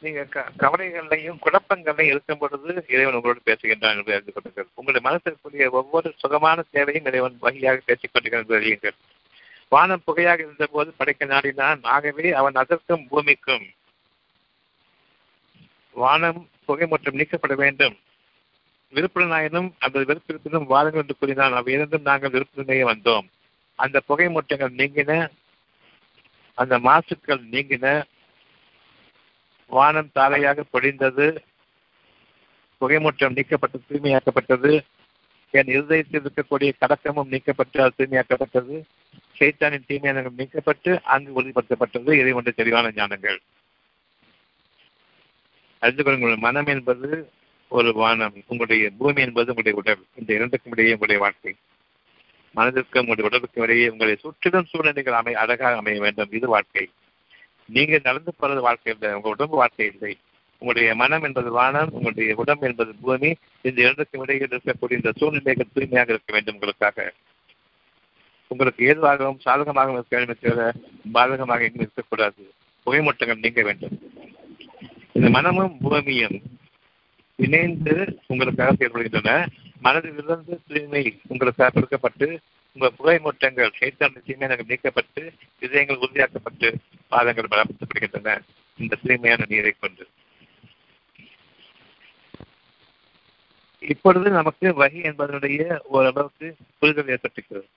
[0.00, 0.24] நீங்க
[0.56, 4.68] கவலைகளையும் குழப்பங்களையும் இருக்கும் பொழுது இறைவன் உங்களோடு பேசுகின்றான் என்று அறிந்து கொள்ளுங்கள்.
[4.74, 8.98] உங்களுடைய மனசிற்குரிய ஒவ்வொரு சுகமான தேவையும் இறைவன் வகையாக பேசிக் கொண்டிருக்கிறது அறியுங்கள்.
[9.68, 11.78] வானம் புகையாக இருந்தபோது படைக்க நாடினான்.
[11.82, 13.66] ஆகவே அவன் அதற்கும் பூமிக்கும்.
[15.92, 17.98] வானம் புகை மற்றும் நீக்கப்பட வேண்டும்.
[18.94, 21.52] விருப்பனாயினும் அந்த விருப்பிருப்பினும் வாருங்கள் என்று கூறினான்.
[21.52, 23.26] அவை இருந்தும் நாங்கள் விருப்பத்திலேயே வந்தோம்.
[23.74, 25.28] அந்த புகை மூட்டங்கள் நீங்கின
[26.54, 28.02] அந்த மாசுக்கள் நீங்கின.
[29.66, 31.38] வானம் தாலையாக பொழிந்தது.
[32.80, 34.80] புகைமூட்டம் நீக்கப்பட்டு தூய்மையாக்கப்பட்டது.
[35.50, 38.82] என் இருதயத்தில் இருக்கக்கூடிய கடக்கமும் நீக்கப்பட்டு அது தூய்மையாக்கப்பட்டது.
[39.38, 43.38] சைத்தானின் தீமையான நீக்கப்பட்டு அங்கு உறுதிப்படுத்தப்பட்டது இதை ஒன்று தெளிவான ஞானங்கள்.
[45.78, 47.30] அறிந்து கொள்ளுங்கள் மனம் என்பது
[47.68, 48.32] ஒரு வானம்.
[48.46, 50.06] உங்களுடைய பூமி என்பது உங்களுடைய உடல்.
[50.14, 51.54] இந்த இரண்டுக்கும் இடையே உங்களுடைய வாழ்க்கை.
[52.56, 56.28] மனதிற்கும் உங்களுடைய உடலுக்கும் இடையே உங்களை சுற்றிலும் சூழ்நிலைகள் அமை அழகாக அமைய வேண்டும்.
[56.30, 56.88] இது வாழ்க்கை.
[57.66, 59.14] நீங்கள் நடந்து போறது வாழ்க்கை இல்லை.
[59.14, 60.18] உங்கள் உடம்பு வாழ்க்கை இல்லை.
[60.58, 63.36] உங்களுடைய மனம் என்பது வானம் உங்களுடைய உடம்பு என்பது பூமி.
[63.60, 67.12] இந்த இரண்டுக்கும் இடையில் இருக்கக்கூடிய இந்த சூழ்நிலைகள் தூய்மையாக இருக்க வேண்டும் உங்களுக்காக.
[68.48, 70.72] உங்களுக்கு ஏதுவாகவும் சாதகமாகவும் இருக்க வேண்டும் தவிர
[71.14, 72.52] பாதகமாக எங்கும் இருக்கக்கூடாது.
[72.84, 73.98] புகைமூட்டங்கள் நீங்க வேண்டும்.
[75.12, 76.42] இந்த மனமும் பூமியும்
[77.36, 79.46] இணைந்து உங்களுக்காக செயல்படுகின்றன.
[79.82, 82.40] மனதிலிருந்து தூய்மை உங்களுக்காக கொடுக்கப்பட்டு
[82.72, 86.74] உங்கள் புகை மூட்டங்கள் சைத்தான தீமையாக நீக்கப்பட்டு இதயங்கள் உறுதியாக்கப்பட்டு
[87.08, 88.40] பாதங்கள் பலப்படுத்தப்படுகின்றன.
[88.78, 90.08] இந்த தூய்மையான நீரை கொண்டு.
[93.78, 97.68] இப்பொழுது நமக்கு வகை என்பதனுடைய ஓரளவுக்கு புரிதல் ஏற்பட்டிருக்கிறது.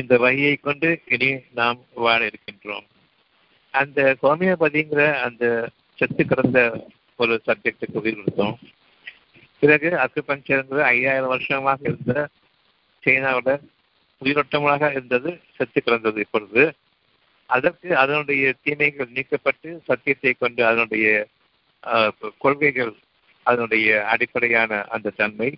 [0.00, 1.28] இந்த வகையை கொண்டு இனி
[1.58, 2.86] நாம் வாழ இருக்கின்றோம்.
[3.74, 5.44] அந்த ஹோமியோபதிங்கிற அந்த
[5.98, 6.58] செத்து கிடந்த
[7.18, 8.56] ஒரு சப்ஜெக்டுக்கு உயிர் கொடுத்தோம்.
[9.62, 12.14] பிறகு அக்குபஞ்சருங்கிற ஐயாயிரம் வருஷமாக இருந்த
[13.02, 13.50] சைனாவோட
[14.22, 16.62] உயிரோட்டமாக இருந்தது செத்து கிடந்தது இப்பொழுது.
[17.50, 21.06] அதற்கு அதனுடைய தீமைகள் நீக்கப்பட்டு சத்தியத்தை கொண்டு அதனுடைய
[22.44, 22.94] கொள்கைகள்
[23.46, 25.50] அதனுடைய அடிப்படையான அந்த தன்மை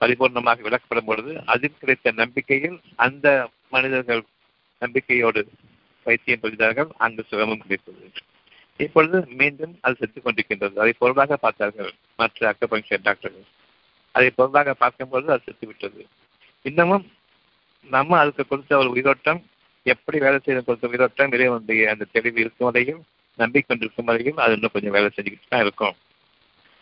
[0.00, 3.26] பரிபூர்ணமாக விளக்கப்படும் பொழுது அதில் கிடைத்த நம்பிக்கையில் அந்த
[3.70, 4.22] மனிதர்கள்
[4.82, 5.42] நம்பிக்கையோடு
[6.06, 8.10] பைத்தியம் புரிந்தார்கள் அங்கு சுகமும் கிடைத்தது.
[8.80, 10.76] இப்பொழுது மீண்டும் அது செத்துக் கொண்டிருக்கின்றது.
[10.82, 13.46] அதை பொருளாக பார்த்தார்கள் மற்ற அக்கபங்கர் டாக்டர்கள்.
[14.14, 16.02] அதை பொருளாக பார்க்கும்போது அது செத்துவிட்டது.
[16.64, 17.04] இன்னமும்
[17.88, 19.40] நம்ம அதுக்கு கொடுத்த ஒரு உயிரோட்டம்
[19.86, 23.02] எப்படி வேலை செய்ய கொடுத்த உயிரோட்டம் இறைவனுடைய அந்த தெளிவு இருக்கும் வரையும்
[23.38, 25.96] நம்பிக்கொண்டிருக்கும் வரையும் அது இன்னும் கொஞ்சம் வேலை செஞ்சுக்கிட்டு தான் இருக்கும்.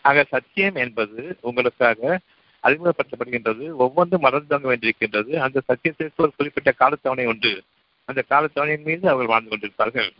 [0.01, 2.19] ஆக சத்தியம் என்பது உங்களுக்காக
[2.67, 3.69] அறிமுகப்படுத்தப்படுகின்றது.
[3.71, 5.35] ஒவ்வொன்றும் மறந்து தங்க வேண்டியிருக்கின்றது.
[5.35, 7.63] அந்த சத்தியத்திற்கு ஒரு குறிப்பிட்ட காலத்தவணை உண்டு
[8.05, 10.11] அந்த காலத்தவணையின் மீது அவர்கள் வாழ்ந்து கொண்டிருப்பார்கள்.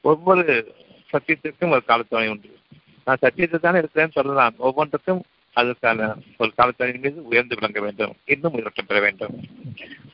[0.00, 0.74] ஒவ்வொரு
[1.12, 2.58] சத்தியத்திற்கும் ஒரு காலத்தவணை உண்டு.
[3.04, 4.54] நான் சத்தியத்தை தானே இருக்கிறேன்னு சொல்லலாம்.
[4.56, 8.16] ஒவ்வொன்றுக்கும் அதற்கான ஒரு காலத்தவணையின் மீது உயர்ந்து விளங்க வேண்டும்.
[8.24, 9.48] இன்னும் உயர்த்தம் பெற வேண்டும்.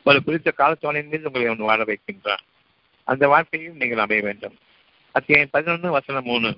[0.04, 2.44] ஒரு குறித்த காலத்தவணையின் மீது உங்களை ஒன்று வாழ வைக்கின்றார்.
[3.04, 4.54] அந்த வாழ்க்கையும் நீங்கள் அமைய வேண்டும்.
[5.12, 6.54] அத்தியாயம் பதினொன்று வசனம் மூணு.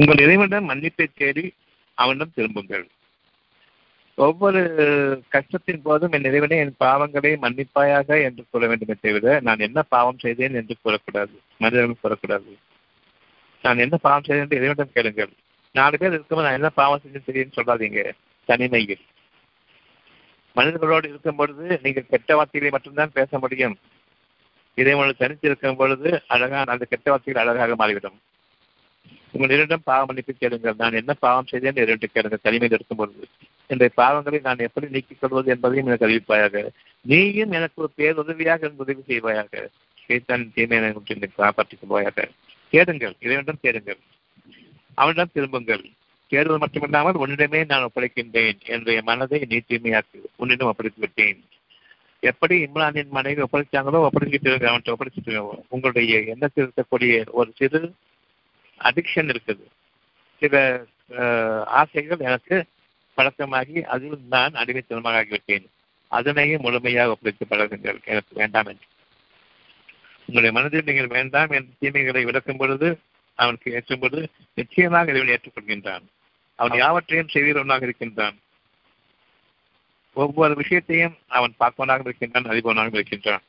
[0.00, 1.54] உங்கள் இறைவனிடம் மன்னிப்பை தேடி
[1.94, 2.86] அவனிடம் திரும்புங்கள்.
[4.14, 4.60] ஒவ்வொரு
[5.28, 10.54] கஷ்டத்தின் போதும் என் இறைவனே என் பாவங்களை மன்னிப்பாயாக என்று கூற வேண்டுமே தவிர நான் என்ன பாவம் செய்தேன்
[10.54, 11.34] என்று கூறக்கூடாது.
[11.58, 12.52] மனிதர்கள் கூறக்கூடாது.
[13.62, 15.32] நான் என்ன பாவம் செய்தேன் என்று இறைவனிடம் கேளுங்கள்.
[15.72, 18.12] நாலு பேர் இருக்கும்போது நான் என்ன பாவம் செஞ்சு தெரியும்னு சொல்லாதீங்க.
[18.44, 19.04] தனிமையில்.
[20.56, 23.76] மனிதர்களோடு இருக்கும் பொழுது நீங்கள் கெட்ட வார்த்தைகளை மட்டும்தான் பேச முடியும்.
[24.76, 28.18] இறைவனோடு தனித்து இருக்கும் பொழுது அழகான அந்த கெட்ட வார்த்தைகள் அழகாக மாறிவிடும்.
[29.32, 30.74] உங்களிடம் பாவம் மன்னிப்பு கேளுங்கள்.
[30.78, 32.42] நான் என்ன பாவம் செய்தேன் இரண்டு கேளுங்கள்.
[32.42, 33.28] தனிமையில் இருக்கும் பொழுது.
[33.66, 36.68] என்னுடைய பாவங்களை நான் எப்படி நீக்கிக் கொள்வது என்பதையும் எனக்கு அறிவிப்பாயாக.
[37.00, 39.66] நீயும் எனக்கு ஒரு பேருதவியாக உதவி செய்வாயாக.
[40.08, 42.28] சைத்தான் தீமையை காப்பாற்றிக் கொள்வாயாக
[42.72, 43.14] கேளுங்கள்.
[43.20, 43.98] இறைவனிடம் கேளுங்கள்.
[44.94, 45.84] அவனிடம் திரும்புங்கள்.
[46.32, 51.44] தேடுவது மட்டுமில்லாமல் உன்னிடமே நான் ஒப்படைக்கின்றேன் என்னுடைய மனதை நீ தூய்மையாக்கு உன்னிடம் ஒப்படைத்து விட்டேன்
[52.20, 57.92] எப்படி இம்ரானின் மனைவி ஒப்படைச்சாங்களோ ஒப்படைச்சிட்டு அவன்கிட்ட ஒப்படைச்சிட்டு உங்களுடைய எண்ணத்தில் இருக்கக்கூடிய ஒரு சிறு
[58.80, 59.64] அடிக்ஷன் இருக்குது.
[60.38, 60.84] சில
[61.66, 62.64] ஆசைகள் எனக்கு
[63.16, 65.66] பழக்கமாகி அதில் நான் அடிமைத்தனமாக ஆகிவிட்டேன்.
[66.08, 67.98] அதனையும் முழுமையாக ஒப்படைத்து பழகுங்கள்.
[68.04, 68.86] எனக்கு வேண்டாம் என்று.
[70.26, 72.98] உங்களுடைய மனதில் நீங்கள் வேண்டாம் என்ற தீமைகளை விளக்கும் பொழுது
[73.34, 76.04] அவனுக்கு ஏற்றும் பொழுது நிச்சயமாக இறைவன் ஏற்றுக்கொள்கின்றான்.
[76.54, 78.36] அவன் யாவற்றையும் செய்கிறவனாக இருக்கின்றான்.
[80.12, 83.42] ஒவ்வொரு விஷயத்தையும் அவன் பார்ப்பவனாக இருக்கின்றான் அறிபவனாக இருக்கின்றான்.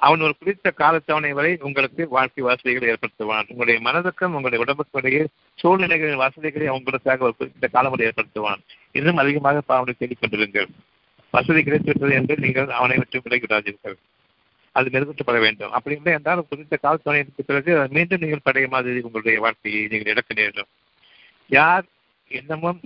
[0.00, 3.48] அவன் ஒரு குறித்த காலத்தவணை வரை உங்களுக்கு வாழ்க்கை வசதிகளை ஏற்படுத்துவான்.
[3.52, 5.22] உங்களுடைய மனதுக்கும் உங்களுடைய உடம்புக்கும் இடையே
[5.58, 8.60] சூழ்நிலைகளின் வசதிகளை உங்களுக்காக ஒரு குறிப்பிட்ட காலம் வரை ஏற்படுத்துவான்.
[8.98, 10.68] இன்னும் அதிகமாக பாவனை தேடிக் கொண்டிருங்கள்.
[11.34, 13.96] வசதி கிடைத்துவிட்டது என்று நீங்கள் அவனை விட்டு விலகிவிடாதீர்கள்.
[14.76, 15.72] அது மெருகூட்டப்பட வேண்டும்.
[15.76, 20.70] அப்படி இல்லை என்றால் குறித்த காலத்தவணைக்கு பிறகு மீண்டும் நீங்கள் பழைய மாதிரி உங்களுடைய வாழ்க்கையை நீங்கள் இழக்க நேரிடும்.
[21.50, 21.84] யார்
[22.30, 22.80] இன்னமும்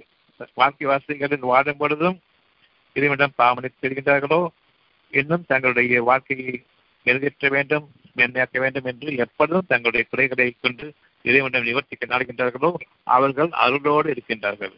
[0.60, 2.18] வாழ்க்கை வாசிகளில் வாடும் பொழுதும்
[2.96, 4.40] இறைவனிடம் பாவனை தெரிகின்றார்களோ
[5.12, 6.54] இன்னும் தங்களுடைய வாழ்க்கையை
[7.06, 7.86] மெருகேற்ற வேண்டும்
[8.16, 10.86] மென்மையாக்க வேண்டும் என்று எப்பொழுதும் தங்களுடைய குறைகளை கொண்டு
[11.24, 12.70] இறைவனிடம் நிவர்த்திக்க நாடுகின்றார்களோ
[13.16, 14.74] அவர்கள் அருளோடு இருக்கின்றார்கள்.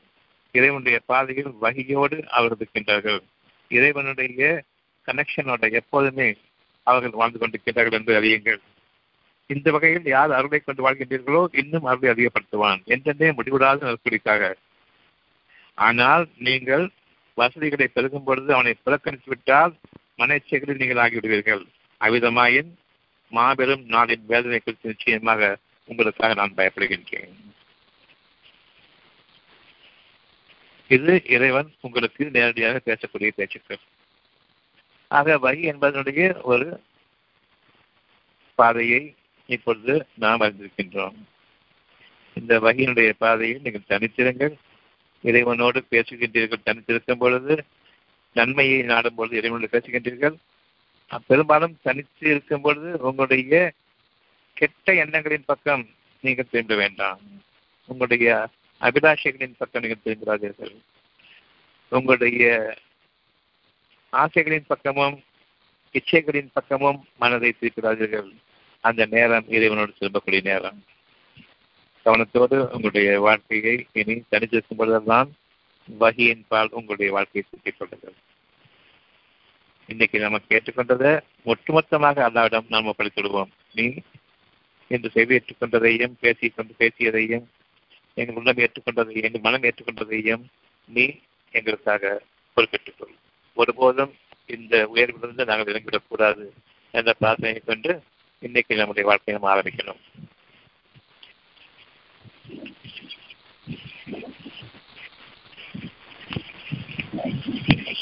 [0.54, 3.20] இறைவனுடைய பாதையில் வகையோடு அவர்கள் இருக்கின்றார்கள்.
[3.70, 4.42] இறைவனுடைய
[5.08, 6.28] கனெக்ஷனோட எப்போதுமே
[6.86, 8.60] அவர்கள் வாழ்ந்து கொண்டிருக்கிறார்கள் என்று அறியுங்கள்.
[9.50, 12.80] இந்த வகையில் யார் அருளை கொண்டு வாழ்கின்றீர்களோ இன்னும் அருளை அதிகப்படுத்துவான்.
[12.86, 14.52] என்றென்றே முடிவிடாத நெருக்கடிக்காக
[15.78, 16.84] ஆனால் நீங்கள்
[17.38, 19.72] வசதிகளை பெருகும் பொழுது அவனை புறக்கணித்து விட்டால்
[20.18, 21.64] மனச்சேகரில் நீங்கள் ஆகிவிடுவீர்கள்.
[22.00, 22.70] அவ்விதமாயின்
[23.30, 27.34] மாபெரும் நாளின் வேதனை குறித்து நிச்சயமாக உங்களுக்காக நான் பயப்படுகின்றேன்.
[30.88, 33.78] இது இறைவன் உங்களுக்கு நேரடியாக பேசக்கூடிய பேச்சுக்கள்.
[35.08, 36.80] ஆக வகை என்பதனுடைய ஒரு
[38.54, 39.14] பாதையை
[39.46, 41.14] இப்பொழுது நாம் அறிந்திருக்கின்றோம்.
[42.34, 44.54] இந்த வகையினுடைய பாதையில் நீங்கள் தனித்திருங்கள்.
[45.22, 47.64] இறைவனோடு பேசுகின்றீர்கள் தனித்திருக்கும் பொழுது
[48.32, 50.36] நன்மையை நாடும் பொழுது இறைவனோடு பேசுகின்றீர்கள்.
[51.26, 53.72] பெரும்பாலும் தனித்து இருக்கும் பொழுது உங்களுடைய
[54.52, 55.88] கெட்ட எண்ணங்களின் பக்கம்
[56.20, 57.20] நீங்கள் திரும்ப வேண்டாம்.
[57.86, 58.48] உங்களுடைய
[58.80, 60.76] அபிலாஷைகளின் பக்கம் நீங்கள் திரும்புகிறார்கள்
[61.88, 62.74] உங்களுடைய
[64.12, 65.22] ஆசைகளின் பக்கமும்
[65.92, 68.30] இச்சைகளின் பக்கமும் மனதை திருப்பிடாதீர்கள்
[68.80, 70.84] அந்த நேரம் இறைவனோடு திரும்பக்கூடிய நேரம்.
[72.04, 75.32] கவனத்தோடு உங்களுடைய வாழ்க்கையை இனி தனித்திருக்கும் பொழுதெல்லாம்
[75.98, 78.14] வகியின் பால் உங்களுடைய வாழ்க்கையை திருப்பிக் கொள்ளுங்கள்.
[79.88, 81.10] இன்னைக்கு நம்ம கேட்டுக்கொண்டதை
[81.46, 83.86] ஒட்டுமொத்தமாக அல்லாவிடம் நாம் ஒப்படைத்துடுவோம் நீ
[84.90, 87.44] என்று செய்தி ஏற்றுக்கொண்டதையும் பேசிக்கொண்டு பேசியதையும்
[88.14, 90.44] எங்கள் உள்ளம் ஏற்றுக்கொண்டதையும் எங்கள் மனம் ஏற்றுக்கொண்டதையும்
[90.88, 91.04] நீ
[91.54, 92.12] எங்களுக்காக
[92.56, 93.14] பொறுப்பேற்றுக் கொள்
[93.56, 94.12] ஒருபோதும்
[94.46, 96.44] இந்த உயர்விலிருந்து நாங்கள் இறங்கிவிடக்கூடாது
[96.94, 97.92] என்ற பிரார்த்தனை கொண்டு
[98.42, 100.00] இன்னைக்கு நம்முடைய வாழ்க்கையை நம்ம ஆரம்பிக்கணும்.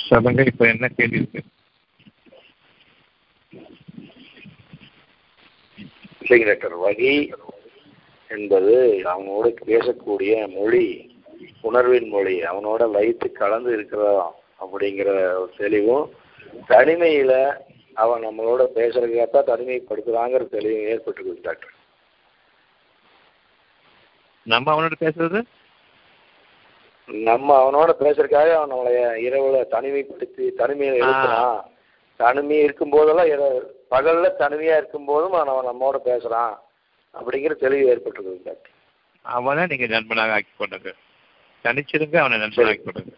[0.08, 1.42] சொல்லுங்க இப்ப என்ன கேள்வி இருக்கு?
[6.40, 7.32] டாக்டர் வகை
[8.28, 8.74] என்பது
[9.04, 11.10] அவனோட பேசக்கூடிய மொழி
[11.60, 16.10] உணர்வின் மொழி அவனோட லயித்து கலந்து இருக்கிறதா அப்படிங்கிற ஒரு தெளிவும்
[16.68, 17.60] தனிமையில
[17.94, 21.74] அவன் நம்மளோட பேசுறதுக்காக தனிமைப்படுத்துறாங்கிற தெளிவும் ஏற்பட்டுருக்குது டாக்டர்.
[24.42, 25.40] நம்ம அவனோட பேசுறது?
[27.08, 31.60] நம்ம அவனோட பேசுறதுக்காக அவன் நம்மளை இரவுல தனிமைப்படுத்தி தனிமையில எழுப்புறான்
[32.16, 33.28] தனிமை இருக்கும் போதெல்லாம்
[33.92, 36.54] பகல்ல தனிமையா இருக்கும் போதும் அவன் நம்மோட பேசுறான்
[37.14, 38.70] அப்படிங்கிற தெளிவு ஏற்பட்டிருக்குது டாக்டர்
[39.22, 40.94] அவனை நீங்க நண்பனாக ஆக்கி கொண்டது
[41.64, 43.12] தனிச்சிருங்க அவனை நண்பனாக ஆக்கி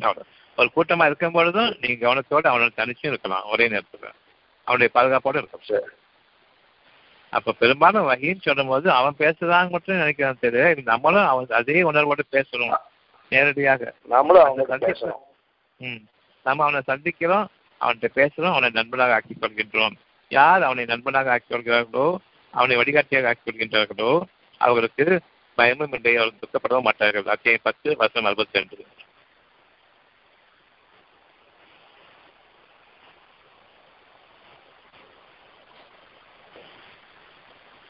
[0.00, 0.22] அவ்வளோ
[0.56, 4.08] ஒரு கூட்டமா இருக்கும் பொழுதும் நீங்க கவனத்தோட அவனோட தனிச்சும் இருக்கலாம் ஒரே நேரத்துல.
[4.64, 5.84] அவனுடைய பாதுகாப்போட இருக்கும் சரி.
[7.30, 12.76] அப்ப பெரும்பாலும் வகின்னு சொல்லும்போது அவன் பேசுறான்னு மட்டும் நினைக்கிறான் தெரியாது இது நம்மளும் அவன் அதே உணர்வோடு பேசுறோம்
[13.28, 13.94] நேரடியாக.
[14.04, 15.18] நம்மளும் அவங்க சந்திப்பு- பேசுறோம்.
[15.76, 16.04] ம்.
[16.44, 17.46] நம்ம அவனை சந்திக்கிறோம்
[17.82, 19.94] அவன்கிட்ட பேசுறோம் அவனை நண்பனாக ஆக்கிக் கொள்கின்றோம்.
[20.28, 22.20] யார் அவனை நண்பனாக ஆக்கிக் கொள்கிறார்களோ
[22.50, 24.22] அவனை வழிகாட்டியாக ஆக்கிக் கொள்கின்றார்களோ
[24.58, 25.20] அவர்களுக்கு
[25.54, 27.24] பயமும் இல்லை அவர்கள் துக்கப்படவும் மாட்டார்கள்.
[27.24, 28.86] அத்தியாயம் பத்து வருஷம் அறுபத்தி ரெண்டு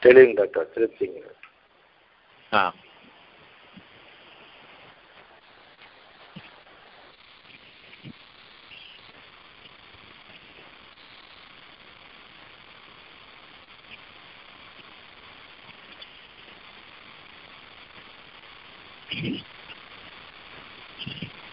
[0.01, 0.69] தெளிவுங்க டாக்டர்.
[0.75, 1.19] திருப்திங்க.
[2.53, 2.73] ஆ.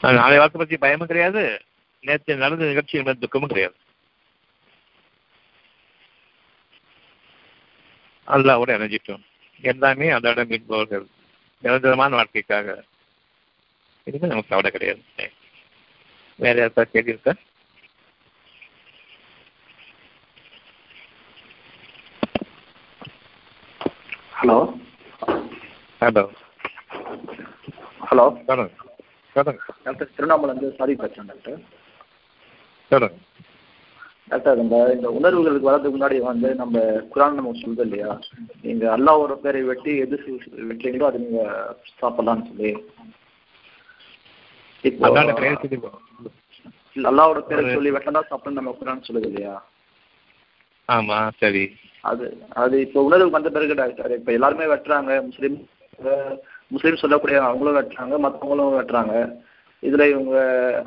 [0.00, 1.64] நாளை வாழ்க்கை பற்றி பயமும் கிடையாது.
[2.00, 3.76] நேற்று நடந்த நிகழ்ச்சி மேல் துக்கமும் கிடையாது.
[8.26, 9.22] அல்லாவோட இணைஞ்சிட்டோம்.
[9.60, 11.06] எல்லாமே அதோட மீட்பவர்கள்
[11.58, 12.84] நிரந்தரமான வாழ்க்கைக்காக.
[14.10, 15.02] இதுமே நமக்கு கவலை கிடையாது.
[16.36, 17.34] வேற யாருக்கா கேள்வி இருக்கா?
[24.42, 24.80] ஹலோ.
[26.00, 26.32] ஹலோ.
[28.10, 28.24] ஹலோ.
[29.36, 29.58] டாக்டர்
[30.14, 31.60] திருவண்ணாமலேருந்து சாரி பேசுகிறேன் டாக்டர்.
[32.90, 33.18] சொல்லுங்க
[34.30, 36.80] டாக்டர் இந்த இந்த உணர்வுகளுக்கு வரதுக்கு முன்னாடி வந்து நம்ம
[37.12, 38.10] குரான் நம்ம சொல்லுது இல்லையா?
[38.64, 40.16] நீங்க அல்லாவோட பேரை வெட்டி எது
[40.68, 41.42] வெட்டுறீங்களோ அது நீங்க
[42.00, 42.70] சாப்பிடலாம்னு சொல்லி.
[44.84, 45.08] இப்போ
[47.06, 49.54] அல்லாவோட பேரை சொல்லி வெட்டினா சாப்பிடணும் நம்ம குரான் சொல்லுது இல்லையா?
[50.88, 51.64] ஆமா சரி.
[52.04, 52.26] அது
[52.62, 55.58] அது இப்போ உணர்வு வந்த பிறகு டாக்டர் இப்போ எல்லாருமே வெட்டுறாங்க முஸ்லீம்
[56.70, 59.14] முஸ்லீம் சொல்லக்கூடிய அவங்களும் வெட்டுறாங்க மற்றவங்களும் வெட்டுறாங்க
[59.82, 60.36] இதுல இவங்க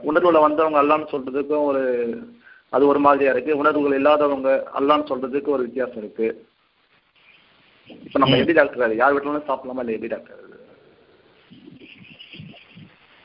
[0.09, 1.83] உணர்வுல வந்தவங்க அல்லான்னு சொல்றதுக்கும் ஒரு
[2.75, 3.57] அது ஒரு மாதிரியா இருக்கு.
[3.61, 6.27] உணர்வுகள் இல்லாதவங்க அல்லான்னு சொல்றதுக்கு ஒரு வித்தியாசம் இருக்கு.
[8.05, 8.37] இப்போ நம்ம.
[8.39, 10.51] எப்படி டாக்டர் அது யார் வெட்டினாலும் சாப்பிடலாமா இல்லை எப்படி டாக்டர் அது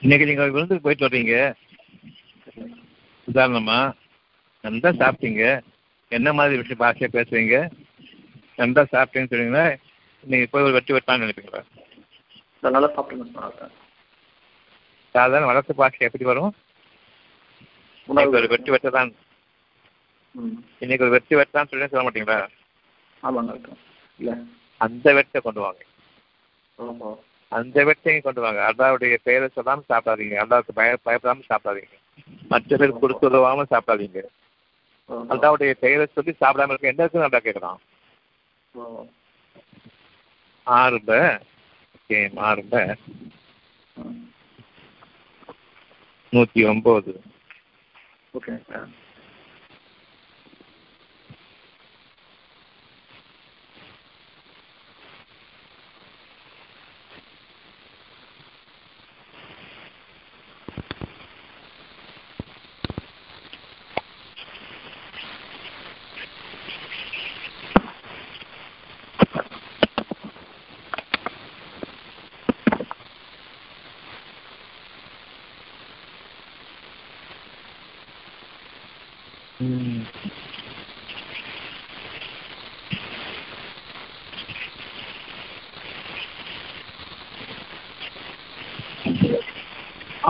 [0.02, 1.36] இன்னைக்கு நீங்க விருந்துக்கு போயிட்டு வர்றீங்க.
[3.28, 3.78] உதாரணமா
[4.64, 5.42] நல்லா சாப்பிட்டீங்க.
[6.12, 7.56] என்ன மாதிரி விஷயம் பாஷையா பேசுவீங்க
[8.58, 9.66] நல்லா சாப்பிட்டேன்னு சொன்னீங்கன்னா
[10.24, 11.62] நீங்க போய் ஒரு வெட்டி வெட்டான்னு நினைப்பீங்களா?
[12.62, 13.66] நல்லா சாப்பிட்டுன்னு சொன்னாங்க
[15.14, 16.52] சாதாரண வளர்த்து பாஷை எப்படி வரும்?
[18.08, 19.10] இன்னைக்கு ஒரு வெட்டி வெட்டதான்.
[20.80, 22.38] இன்னைக்கு ஒரு வெட்டி வெட்டான்னு சொல்லி சொல்ல மாட்டீங்களா?
[23.22, 23.54] ஆமாங்க
[24.20, 24.34] இல்லை.
[24.80, 25.82] அந்த வெட்டை கொண்டு வாங்க.
[27.52, 28.60] அந்த வெட்டையும் கொண்டு வாங்க.
[28.70, 30.36] அல்லாவுடைய பெயரை சொல்லாம சாப்பிடாதீங்க.
[30.42, 31.94] அல்லாவுக்கு பய பயப்படாம சாப்பிடாதீங்க.
[32.48, 34.22] மற்ற பேர் கொடுத்து உதவாம சாப்பிடாதீங்க.
[35.32, 37.80] அல்லாவுடைய பெயரை சொல்லி சாப்பிடாம இருக்க எந்த இடத்துல நல்லா கேட்கலாம்
[38.74, 38.82] ஓ
[42.10, 43.00] அத்தியாயம் கேம்
[46.32, 47.12] நூத்தி ஒன்பது
[48.34, 48.54] ஓகே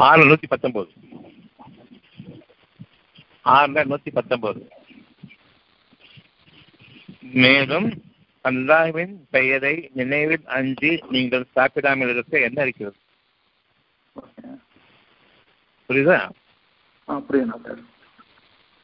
[0.06, 0.90] ஆறு நூத்தி பத்தொன்பது.
[3.44, 4.60] ஆறுல நூத்தி பத்தொன்பது.
[7.20, 7.88] மேலும்
[8.44, 12.98] அல்லாஹ்வின் பெயரை நினைவில் அஞ்சி நீங்கள் சாப்பிடாமல் இருக்க என்ன இருக்கிறது?
[15.88, 16.18] புரியுதா?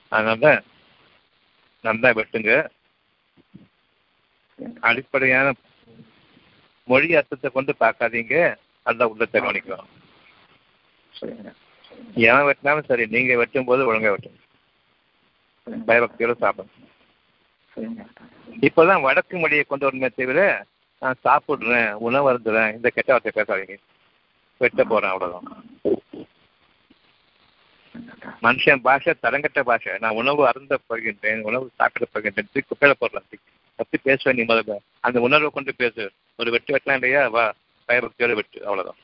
[0.08, 0.62] அதனால
[1.82, 2.52] நல்லா வெட்டுங்க.
[4.80, 5.52] அடிப்படையான
[6.84, 8.56] மொழி அர்த்தத்தை கொண்டு பார்க்காதீங்க.
[8.82, 9.93] அந்த உள்ளத்தை கவனிக்கும்.
[11.18, 11.50] சரிங்க
[12.28, 14.38] எவன் வெட்டினாலும் சரி நீங்க வெட்டும் போது ஒழுங்கா வெட்டும்
[15.66, 16.70] சரிங்க பயபக்தியோட டாக்டர்
[18.62, 20.40] இப்போதான் வடக்கு மொழியை கொண்டு வரணுமே தவிர
[21.02, 23.76] நான் சாப்பிடுறேன் உணவு அருந்துறேன் இந்த கெட்ட வார்த்தை பேசாதீங்க.
[24.60, 25.48] வெட்ட போறேன் அவ்வளவுதான்.
[28.42, 29.98] மனுஷன் பாஷை தரங்கட்ட பாஷை.
[29.98, 33.28] நான் உணவு அருந்த போகின்றேன் உணவு சாப்பிட போகின்றேன் தூக்கி குப்பையில போடலாம்
[33.78, 34.74] பத்தி பேசுவேன் நீ முதல்ல.
[35.00, 36.04] அந்த உணர்வை கொண்டு பேசு.
[36.38, 37.28] ஒரு வெட்டு வெட்டலாம் இல்லையா?
[37.28, 37.44] வா
[37.88, 39.00] பயபக்தியோட வெட்டு அவ்வளவுதான்.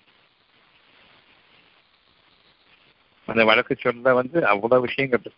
[3.30, 5.32] அந்த வழக்கு சொல்ல வந்து அவ்வளவு விஷயங்கள்.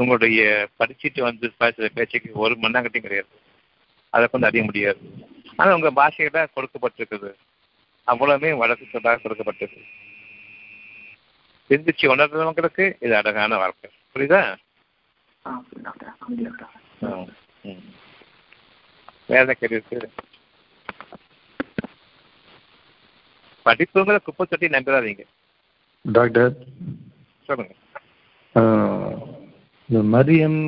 [0.00, 0.40] உங்களுடைய
[0.78, 3.32] படிச்சுட்டு வந்து பேசுகிற பேச்சுக்கு ஒரு மண்ணாங்கட்டியும் கிடையாது.
[4.14, 5.00] அதை கொண்டு அறிய முடியாது.
[5.56, 7.30] ஆனால் உங்கள் பாஷையில கொடுக்கப்பட்டிருக்குது.
[8.06, 9.82] அவ்வளவுமே வழக்கு சொல்லாக கொடுக்கப்பட்டிருக்கு.
[11.70, 13.90] சிந்திச்சு உணர்றவங்களுக்கு இது அழகான வாழ்க்கை.
[14.14, 14.42] புரியுதா.
[19.32, 20.26] வேற கேள்வி இருக்கு
[23.64, 25.24] படிப்புங்கிற குப்பை தொட்டி நம்பிடாதீங்க
[26.08, 26.52] டாக்டர்
[27.48, 27.74] சொல்லுங்க.
[29.88, 30.60] இந்த மரியம்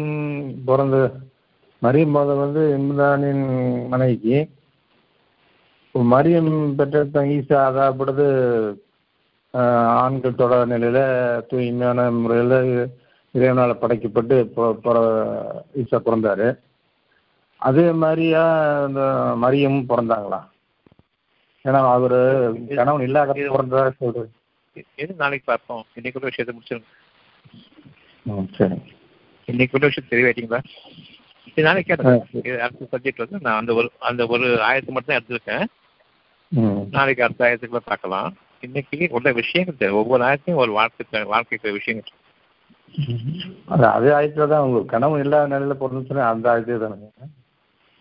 [0.65, 0.97] பிறந்த
[1.83, 3.45] மரியம் பிறந்த வந்து இம்ரானின்
[3.89, 4.39] மனைவிக்கு
[5.95, 7.61] மரியம் பெற்ற ஈசா
[9.55, 11.05] ஆஹ், ஆண்கள் தொடர் நிலையில்
[11.49, 12.59] தூய்மையான முறையில்
[13.35, 14.37] இறைவனால் படைக்கப்பட்டு
[15.75, 16.47] ஈசா பிறந்தாரு.
[17.63, 18.43] அதே மாதிரியா
[18.87, 19.01] இந்த
[19.43, 20.41] மரியம் பிறந்தாங்களா?
[21.65, 22.19] ஏன்னா அவர்
[22.71, 24.31] கணவன் இல்லாத பிறந்ததா சொல்றது
[25.03, 25.85] எது நாளைக்கு பார்ப்போம்?
[25.99, 26.89] இன்னைக்கு ஒரு விஷயத்தை முடிச்சிருங்க.
[28.59, 28.77] சரி.
[29.49, 30.61] இன்னைக்கு ஒரு விஷயம் தெளிவாயிட்டீங்களா
[31.49, 31.93] இது நாளைக்கு
[32.65, 35.67] அடுத்த சப்ஜெக்ட் வந்து நான் அந்த ஒரு அந்த ஒரு ஆயத்தை மட்டும் தான் எடுத்திருக்கேன்
[36.97, 38.31] நாளைக்கு அடுத்த ஆயத்துக்குள்ள பார்க்கலாம்.
[38.67, 42.17] இன்னைக்கு உள்ள விஷயங்கள் ஒவ்வொரு ஆயத்தையும் ஒரு வாழ்க்கை வாழ்க்கைக்கு விஷயங்கள்.
[43.73, 47.29] அது அதே ஆயத்தில் தான் உங்களுக்கு கனவு இல்லாத நிலையில பிறந்துச்சுன்னா அந்த ஆயத்தே தானுங்க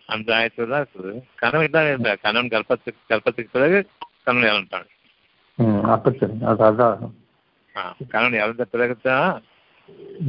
[0.08, 1.12] அந்த ஆயத்துல தான் இருக்குது.
[1.42, 3.78] கணவன் தான் இருந்த கணவன் கர்ப்பத்துக்கு கர்ப்பத்துக்கு பிறகு
[4.24, 4.90] கணவன் இறந்துட்டாங்க.
[5.84, 6.34] அப்போ சரி.
[6.42, 6.98] அது அதான்.
[7.76, 9.30] ஆ, கணவன் இறந்த பிறகு தான்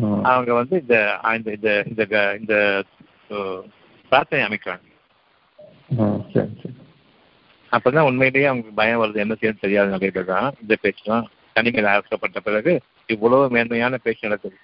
[0.01, 0.95] ம் அவங்க வந்து இந்த
[1.38, 1.51] இந்த
[1.89, 2.03] இந்த
[2.39, 2.55] இந்த
[4.11, 4.88] பிரார்த்தனை அமைக்கிறாங்க.
[7.71, 9.15] அப்பதான் உண்மையிலேயே அவங்களுக்கு பயம் வருது.
[9.15, 12.73] என்ன செய்யணும் தெரியாத நிலையில தான் இந்த பேச்சுலாம் தனிமையில் ஆக்கப்பட்ட பிறகு
[13.05, 14.57] இவ்வளவு மேன்மையான பேச்சு நடக்குது.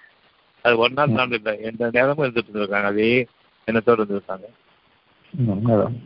[0.64, 1.60] அது ஒரு நாள் நாள் இல்லை.
[1.60, 2.84] எந்த நேரமும் இருந்துட்டு இருந்திருக்காங்க.
[2.84, 3.10] அதே
[3.68, 4.46] எண்ணத்தோடு இருந்திருக்காங்க.
[5.34, 5.96] ம் அதான்.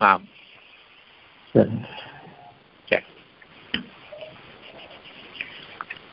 [0.00, 0.10] ஆ
[1.54, 1.70] சரி.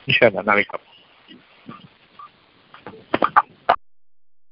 [0.03, 0.92] சரி இன்ஷா அல்லாஹ் நாளைக்கு பார்ப்போம்